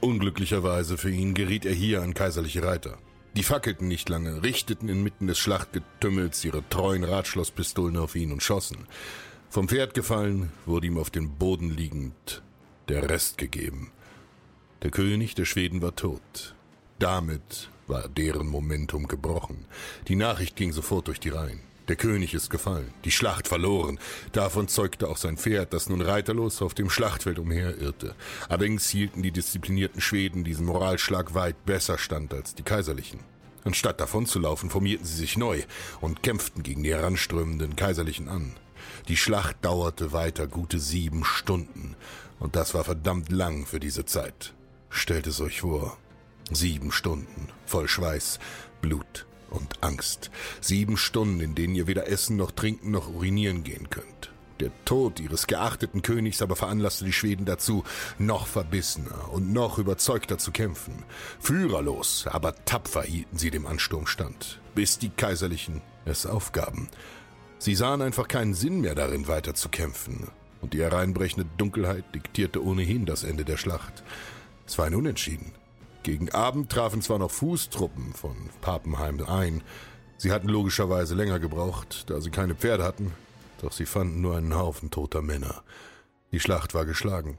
Unglücklicherweise 0.01 0.97
für 0.97 1.12
ihn 1.12 1.33
geriet 1.33 1.65
er 1.65 1.73
hier 1.73 2.01
an 2.01 2.13
kaiserliche 2.13 2.63
Reiter. 2.63 2.97
Die 3.35 3.43
fackelten 3.43 3.88
nicht 3.88 4.09
lange, 4.09 4.43
richteten 4.43 4.89
inmitten 4.89 5.27
des 5.27 5.38
Schlachtgetümmels 5.39 6.43
ihre 6.45 6.67
treuen 6.69 7.03
Radschlosspistolen 7.03 7.97
auf 7.97 8.15
ihn 8.15 8.31
und 8.31 8.41
schossen. 8.41 8.88
Vom 9.49 9.67
Pferd 9.67 9.93
gefallen, 9.93 10.51
wurde 10.65 10.88
ihm 10.88 10.97
auf 10.97 11.09
den 11.09 11.38
Boden 11.38 11.69
liegend 11.69 12.41
der 12.88 13.09
Rest 13.09 13.38
gegeben. 13.38 13.91
Der 14.83 14.91
König 14.91 15.35
der 15.35 15.45
Schweden 15.45 15.81
war 15.81 15.95
tot. 15.95 16.55
Damit 16.97 17.69
war 17.88 18.07
deren 18.07 18.47
Momentum 18.47 19.07
gebrochen. 19.07 19.65
Die 20.07 20.15
Nachricht 20.15 20.55
ging 20.55 20.71
sofort 20.71 21.07
durch 21.07 21.19
die 21.19 21.29
Reihen. 21.29 21.62
Der 21.89 21.95
König 21.95 22.36
ist 22.36 22.52
gefallen, 22.52 22.93
die 23.04 23.10
Schlacht 23.10 23.47
verloren. 23.47 23.99
Davon 24.32 24.67
zeugte 24.67 25.08
auch 25.08 25.17
sein 25.17 25.38
Pferd, 25.38 25.73
das 25.73 25.89
nun 25.89 26.02
reiterlos 26.02 26.62
auf 26.62 26.75
dem 26.75 26.88
Schlachtfeld 26.88 27.39
umherirrte. 27.39 28.13
Allerdings 28.47 28.88
hielten 28.89 29.23
die 29.23 29.32
disziplinierten 29.32 29.99
Schweden 29.99 30.43
diesen 30.43 30.67
Moralschlag 30.67 31.34
weit 31.34 31.65
besser 31.65 31.97
stand 31.97 32.32
als 32.32 32.54
die 32.54 32.62
kaiserlichen. 32.62 33.21
Anstatt 33.63 33.99
davonzulaufen, 33.99 34.69
formierten 34.69 35.08
sie 35.08 35.15
sich 35.15 35.36
neu 35.36 35.63
und 35.99 36.21
kämpften 36.21 36.62
gegen 36.62 36.84
die 36.84 36.93
heranströmenden 36.93 37.75
Kaiserlichen 37.75 38.30
an. 38.30 38.54
Die 39.08 39.17
Schlacht 39.17 39.58
dauerte 39.65 40.12
weiter 40.12 40.45
gute 40.45 40.78
sieben 40.78 41.25
Stunden, 41.25 41.95
und 42.39 42.56
das 42.56 42.75
war 42.75 42.84
verdammt 42.84 43.32
lang 43.32 43.65
für 43.65 43.80
diese 43.80 44.06
Zeit. 44.06 44.54
Stellt 44.91 45.25
es 45.25 45.41
euch 45.41 45.62
vor. 45.62 45.97
Sieben 46.52 46.91
Stunden, 46.91 47.47
voll 47.65 47.88
Schweiß, 47.88 48.39
Blut, 48.82 49.25
und 49.49 49.83
Angst. 49.83 50.31
Sieben 50.62 50.97
Stunden, 50.97 51.39
in 51.39 51.55
denen 51.55 51.75
ihr 51.75 51.88
weder 51.88 52.07
essen 52.07 52.38
noch 52.38 52.51
trinken 52.51 52.91
noch 52.91 53.09
urinieren 53.09 53.63
gehen 53.63 53.89
könnt. 53.89 54.31
Der 54.59 54.71
Tod 54.83 55.21
ihres 55.21 55.47
geachteten 55.47 56.01
Königs 56.01 56.41
aber 56.41 56.55
veranlasste 56.57 57.05
die 57.05 57.13
Schweden 57.13 57.45
dazu, 57.45 57.83
noch 58.17 58.45
verbissener 58.45 59.31
und 59.31 59.53
noch 59.53 59.77
überzeugter 59.77 60.38
zu 60.38 60.51
kämpfen. 60.51 61.03
Führerlos, 61.39 62.27
aber 62.27 62.53
tapfer 62.65 63.03
hielten 63.03 63.38
sie 63.38 63.51
dem 63.51 63.65
Ansturm 63.65 64.05
stand, 64.05 64.59
bis 64.75 64.99
die 64.99 65.09
Kaiserlichen 65.09 65.81
es 66.03 66.25
aufgaben. 66.25 66.89
Sie 67.57 67.75
sahen 67.75 68.01
einfach 68.01 68.27
keinen 68.27 68.53
Sinn 68.53 68.81
mehr 68.81 68.95
darin, 68.95 69.27
weiter 69.27 69.53
zu 69.53 69.69
kämpfen, 69.69 70.27
und 70.62 70.73
die 70.73 70.81
hereinbrechende 70.81 71.47
Dunkelheit 71.57 72.03
diktierte 72.13 72.63
ohnehin 72.63 73.05
das 73.05 73.23
Ende 73.23 73.45
der 73.45 73.57
Schlacht. 73.57 74.03
Es 74.67 74.77
war 74.77 74.85
ein 74.85 74.95
Unentschieden. 74.95 75.53
Gegen 76.03 76.31
Abend 76.31 76.71
trafen 76.71 77.01
zwar 77.01 77.19
noch 77.19 77.31
Fußtruppen 77.31 78.13
von 78.13 78.35
Papenheim 78.62 79.23
ein. 79.25 79.63
Sie 80.17 80.31
hatten 80.31 80.47
logischerweise 80.47 81.15
länger 81.15 81.39
gebraucht, 81.39 82.09
da 82.09 82.21
sie 82.21 82.29
keine 82.29 82.55
Pferde 82.55 82.83
hatten, 82.83 83.13
doch 83.62 83.71
sie 83.71 83.85
fanden 83.85 84.21
nur 84.21 84.38
einen 84.38 84.55
Haufen 84.55 84.91
toter 84.91 85.21
Männer. 85.21 85.63
Die 86.31 86.39
Schlacht 86.39 86.73
war 86.73 86.85
geschlagen. 86.85 87.38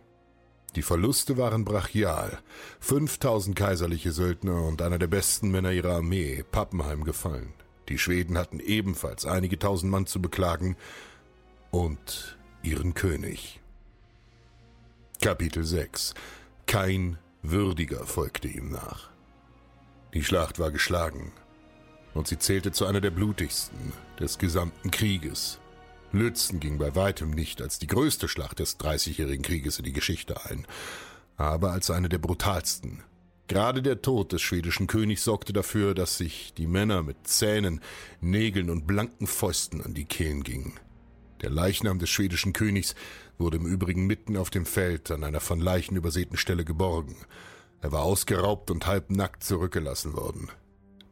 Die 0.76 0.82
Verluste 0.82 1.36
waren 1.36 1.64
brachial. 1.64 2.38
5000 2.80 3.56
kaiserliche 3.56 4.12
Söldner 4.12 4.62
und 4.62 4.82
einer 4.82 4.98
der 4.98 5.08
besten 5.08 5.50
Männer 5.50 5.72
ihrer 5.72 5.96
Armee, 5.96 6.44
Pappenheim, 6.50 7.04
gefallen. 7.04 7.52
Die 7.88 7.98
Schweden 7.98 8.38
hatten 8.38 8.60
ebenfalls 8.60 9.26
einige 9.26 9.58
tausend 9.58 9.90
Mann 9.90 10.06
zu 10.06 10.22
beklagen 10.22 10.76
und 11.70 12.38
ihren 12.62 12.94
König. 12.94 13.60
Kapitel 15.20 15.64
6 15.64 16.14
Kein 16.66 17.18
Würdiger 17.42 18.06
folgte 18.06 18.48
ihm 18.48 18.70
nach. 18.70 19.10
Die 20.12 20.22
Schlacht 20.24 20.58
war 20.58 20.70
geschlagen, 20.70 21.32
und 22.14 22.28
sie 22.28 22.38
zählte 22.38 22.72
zu 22.72 22.86
einer 22.86 23.00
der 23.00 23.10
blutigsten 23.10 23.92
des 24.18 24.38
gesamten 24.38 24.90
Krieges. 24.90 25.58
Lützen 26.12 26.60
ging 26.60 26.76
bei 26.78 26.94
weitem 26.94 27.30
nicht 27.30 27.62
als 27.62 27.78
die 27.78 27.86
größte 27.86 28.28
Schlacht 28.28 28.58
des 28.58 28.78
Dreißigjährigen 28.78 29.44
Krieges 29.44 29.78
in 29.78 29.84
die 29.84 29.92
Geschichte 29.92 30.44
ein, 30.44 30.66
aber 31.36 31.70
als 31.70 31.90
eine 31.90 32.08
der 32.08 32.18
brutalsten. 32.18 33.02
Gerade 33.46 33.82
der 33.82 34.02
Tod 34.02 34.32
des 34.32 34.42
schwedischen 34.42 34.86
Königs 34.86 35.24
sorgte 35.24 35.52
dafür, 35.52 35.94
dass 35.94 36.18
sich 36.18 36.52
die 36.54 36.66
Männer 36.66 37.02
mit 37.02 37.26
Zähnen, 37.26 37.80
Nägeln 38.20 38.70
und 38.70 38.86
blanken 38.86 39.26
Fäusten 39.26 39.80
an 39.82 39.94
die 39.94 40.04
Kehlen 40.04 40.42
gingen. 40.42 40.78
Der 41.42 41.50
Leichnam 41.50 41.98
des 41.98 42.10
schwedischen 42.10 42.52
Königs 42.52 42.94
wurde 43.38 43.56
im 43.56 43.66
Übrigen 43.66 44.06
mitten 44.06 44.36
auf 44.36 44.50
dem 44.50 44.66
Feld 44.66 45.10
an 45.10 45.24
einer 45.24 45.40
von 45.40 45.60
Leichen 45.60 45.96
übersäten 45.96 46.36
Stelle 46.36 46.64
geborgen. 46.64 47.16
Er 47.80 47.92
war 47.92 48.02
ausgeraubt 48.02 48.70
und 48.70 48.86
halbnackt 48.86 49.42
zurückgelassen 49.42 50.12
worden. 50.12 50.48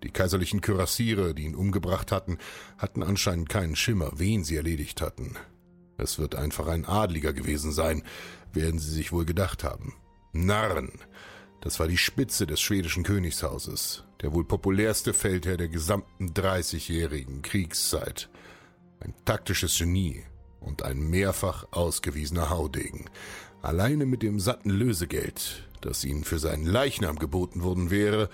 Die 0.03 0.11
kaiserlichen 0.11 0.61
Kürassiere, 0.61 1.35
die 1.35 1.45
ihn 1.45 1.55
umgebracht 1.55 2.13
hatten, 2.13 2.39
hatten 2.77 3.03
anscheinend 3.03 3.49
keinen 3.49 3.75
Schimmer, 3.75 4.13
wen 4.17 4.45
sie 4.45 4.57
erledigt 4.57 5.01
hatten. 5.01 5.37
Es 5.97 6.19
wird 6.19 6.35
einfach 6.35 6.69
ein 6.69 6.85
Adliger 6.85 7.33
gewesen 7.33 7.73
sein, 7.73 8.05
werden 8.53 8.79
sie 8.79 8.93
sich 8.93 9.13
wohl 9.13 9.25
gedacht 9.25 9.65
haben. 9.65 9.95
Narren! 10.33 10.93
Das 11.61 11.81
war 11.81 11.89
die 11.89 11.99
Spitze 11.99 12.47
des 12.47 12.61
schwedischen 12.61 13.03
Königshauses, 13.03 14.05
der 14.23 14.33
wohl 14.33 14.45
populärste 14.45 15.13
Feldherr 15.13 15.57
der 15.57 15.69
gesamten 15.69 16.33
dreißigjährigen 16.33 17.43
Kriegszeit. 17.43 18.29
Ein 19.01 19.15
taktisches 19.25 19.79
Genie 19.79 20.25
und 20.61 20.83
ein 20.83 20.99
mehrfach 20.99 21.67
ausgewiesener 21.71 22.51
Haudegen. 22.51 23.05
Alleine 23.63 24.07
mit 24.07 24.23
dem 24.23 24.41
satten 24.41 24.71
Lösegeld, 24.71 25.69
das 25.81 26.05
ihnen 26.05 26.25
für 26.25 26.39
seinen 26.39 26.67
Leichnam 26.67 27.19
geboten 27.19 27.63
worden 27.63 27.91
wäre, 27.91 28.29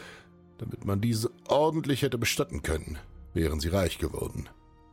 damit 0.58 0.84
man 0.84 1.00
diese 1.00 1.30
ordentlich 1.48 2.02
hätte 2.02 2.18
bestatten 2.18 2.62
können, 2.62 2.98
wären 3.32 3.60
sie 3.60 3.68
reich 3.68 3.98
geworden. 3.98 4.48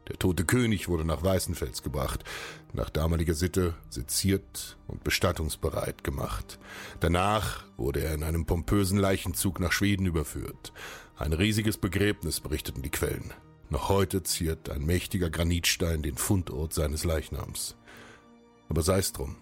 Der 0.08 0.18
tote 0.18 0.46
König 0.46 0.90
wurde 0.90 1.06
nach 1.06 1.24
Weißenfels 1.24 1.84
gebracht, 1.84 2.24
nach 2.74 2.90
damaliger 2.90 3.34
Sitte 3.34 3.76
seziert 3.90 4.78
und 4.88 5.04
bestattungsbereit 5.04 6.04
gemacht. 6.04 6.60
Danach 7.00 7.66
wurde 7.78 8.04
er 8.04 8.14
in 8.14 8.24
einem 8.24 8.46
pompösen 8.46 8.98
Leichenzug 8.98 9.60
nach 9.60 9.72
Schweden 9.72 10.06
überführt. 10.06 10.74
Ein 11.18 11.34
riesiges 11.34 11.78
Begräbnis 11.78 12.40
berichteten 12.40 12.82
die 12.82 12.90
Quellen. 12.90 13.32
Noch 13.72 13.88
heute 13.88 14.22
ziert 14.22 14.70
ein 14.70 14.86
mächtiger 14.86 15.30
Granitstein 15.30 16.02
den 16.02 16.18
Fundort 16.18 16.74
seines 16.74 17.06
Leichnams. 17.06 17.78
Aber 18.68 18.82
sei 18.82 18.98
es 18.98 19.14
drum. 19.14 19.38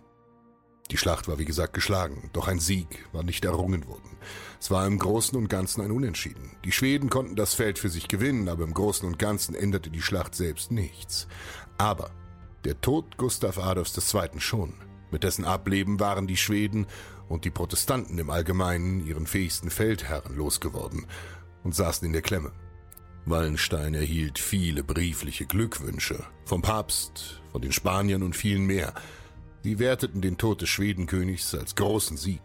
Die 0.91 0.97
Schlacht 0.97 1.27
war 1.27 1.39
wie 1.39 1.45
gesagt 1.45 1.73
geschlagen, 1.73 2.29
doch 2.31 2.47
ein 2.47 2.59
Sieg 2.59 3.07
war 3.11 3.23
nicht 3.23 3.43
errungen 3.43 3.87
worden. 3.87 4.17
Es 4.59 4.69
war 4.69 4.85
im 4.85 4.99
Großen 4.99 5.35
und 5.35 5.49
Ganzen 5.49 5.81
ein 5.81 5.91
Unentschieden. 5.91 6.51
Die 6.63 6.71
Schweden 6.71 7.09
konnten 7.09 7.35
das 7.35 7.55
Feld 7.55 7.79
für 7.79 7.89
sich 7.89 8.07
gewinnen, 8.07 8.49
aber 8.49 8.65
im 8.65 8.75
Großen 8.75 9.07
und 9.07 9.17
Ganzen 9.17 9.55
änderte 9.55 9.89
die 9.89 10.01
Schlacht 10.01 10.35
selbst 10.35 10.71
nichts. 10.71 11.27
Aber 11.79 12.11
der 12.65 12.79
Tod 12.81 13.17
Gustav 13.17 13.57
Adolfs 13.57 13.97
II. 14.13 14.39
schon. 14.39 14.75
Mit 15.09 15.23
dessen 15.23 15.43
Ableben 15.43 15.99
waren 15.99 16.27
die 16.27 16.37
Schweden 16.37 16.85
und 17.29 17.45
die 17.45 17.51
Protestanten 17.51 18.19
im 18.19 18.29
Allgemeinen 18.29 19.03
ihren 19.03 19.25
fähigsten 19.25 19.71
Feldherren 19.71 20.35
losgeworden 20.35 21.07
und 21.63 21.73
saßen 21.73 22.05
in 22.05 22.13
der 22.13 22.21
Klemme. 22.21 22.51
Wallenstein 23.25 23.93
erhielt 23.93 24.39
viele 24.39 24.83
briefliche 24.83 25.45
Glückwünsche 25.45 26.23
vom 26.45 26.61
Papst, 26.61 27.41
von 27.51 27.61
den 27.61 27.71
Spaniern 27.71 28.23
und 28.23 28.35
vielen 28.35 28.65
mehr. 28.65 28.93
Sie 29.63 29.79
werteten 29.79 30.21
den 30.21 30.37
Tod 30.37 30.61
des 30.61 30.69
Schwedenkönigs 30.69 31.53
als 31.53 31.75
großen 31.75 32.17
Sieg. 32.17 32.41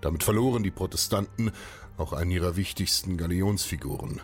Damit 0.00 0.24
verloren 0.24 0.62
die 0.62 0.70
Protestanten 0.70 1.52
auch 1.96 2.12
einen 2.12 2.30
ihrer 2.30 2.56
wichtigsten 2.56 3.16
Galionsfiguren. 3.16 4.20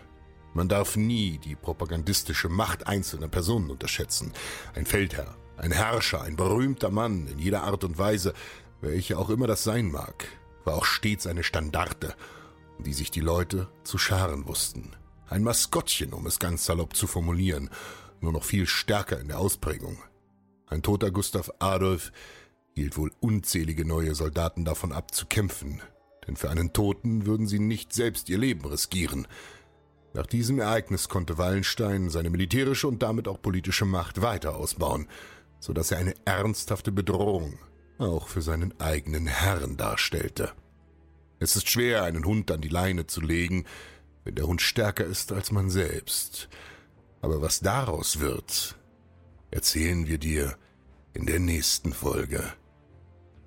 Man 0.53 0.67
darf 0.67 0.95
nie 0.95 1.37
die 1.37 1.55
propagandistische 1.55 2.49
Macht 2.49 2.87
einzelner 2.87 3.27
Personen 3.27 3.69
unterschätzen. 3.69 4.33
Ein 4.73 4.87
Feldherr, 4.87 5.35
ein 5.57 5.71
Herrscher, 5.71 6.23
ein 6.23 6.35
berühmter 6.35 6.89
Mann 6.89 7.27
in 7.27 7.37
jeder 7.37 7.63
Art 7.63 7.83
und 7.83 7.97
Weise, 7.99 8.33
welche 8.81 9.17
auch 9.19 9.29
immer 9.29 9.47
das 9.47 9.63
sein 9.63 9.91
mag, 9.91 10.27
war 10.65 10.75
auch 10.75 10.85
stets 10.85 11.27
eine 11.27 11.43
Standarte, 11.43 12.15
um 12.77 12.83
die 12.83 12.93
sich 12.93 13.11
die 13.11 13.21
Leute 13.21 13.69
zu 13.83 13.97
scharen 13.97 14.47
wussten. 14.47 14.95
Ein 15.29 15.43
Maskottchen, 15.43 16.13
um 16.13 16.25
es 16.25 16.39
ganz 16.39 16.65
salopp 16.65 16.95
zu 16.95 17.05
formulieren, 17.05 17.69
nur 18.21 18.31
noch 18.31 18.43
viel 18.43 18.65
stärker 18.65 19.19
in 19.19 19.27
der 19.27 19.39
Ausprägung. 19.39 19.97
Ein 20.67 20.81
toter 20.81 21.11
Gustav 21.11 21.51
Adolf 21.59 22.11
hielt 22.73 22.97
wohl 22.97 23.11
unzählige 23.19 23.85
neue 23.85 24.15
Soldaten 24.15 24.63
davon 24.63 24.91
ab 24.91 25.13
zu 25.13 25.25
kämpfen, 25.25 25.81
denn 26.27 26.37
für 26.37 26.49
einen 26.49 26.71
Toten 26.71 27.25
würden 27.25 27.47
sie 27.47 27.59
nicht 27.59 27.93
selbst 27.93 28.29
ihr 28.29 28.37
Leben 28.37 28.65
riskieren. 28.65 29.27
Nach 30.13 30.25
diesem 30.25 30.59
Ereignis 30.59 31.09
konnte 31.09 31.37
Wallenstein 31.37 32.09
seine 32.09 32.29
militärische 32.29 32.87
und 32.87 33.03
damit 33.03 33.27
auch 33.27 33.41
politische 33.41 33.85
Macht 33.85 34.21
weiter 34.21 34.55
ausbauen, 34.55 35.07
so 35.59 35.73
dass 35.73 35.91
er 35.91 35.97
eine 35.97 36.15
ernsthafte 36.25 36.91
Bedrohung 36.91 37.59
auch 37.97 38.27
für 38.27 38.41
seinen 38.41 38.79
eigenen 38.79 39.27
Herrn 39.27 39.75
darstellte. 39.75 40.51
Es 41.39 41.55
ist 41.55 41.69
schwer, 41.69 42.03
einen 42.03 42.25
Hund 42.25 42.49
an 42.51 42.61
die 42.61 42.69
Leine 42.69 43.07
zu 43.07 43.21
legen, 43.21 43.65
wenn 44.27 44.35
der 44.35 44.45
Hund 44.45 44.61
stärker 44.61 45.05
ist 45.05 45.31
als 45.31 45.51
man 45.51 45.69
selbst. 45.69 46.49
Aber 47.21 47.41
was 47.41 47.61
daraus 47.61 48.19
wird, 48.19 48.75
erzählen 49.51 50.05
wir 50.05 50.17
dir 50.17 50.57
in 51.13 51.25
der 51.25 51.39
nächsten 51.39 51.93
Folge. 51.93 52.43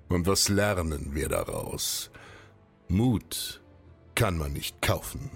Und 0.09 0.25
was 0.25 0.49
lernen 0.49 1.13
wir 1.13 1.29
daraus? 1.29 2.09
Mut 2.87 3.61
kann 4.15 4.39
man 4.39 4.53
nicht 4.53 4.81
kaufen. 4.81 5.29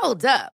Hold 0.00 0.24
up. 0.24 0.55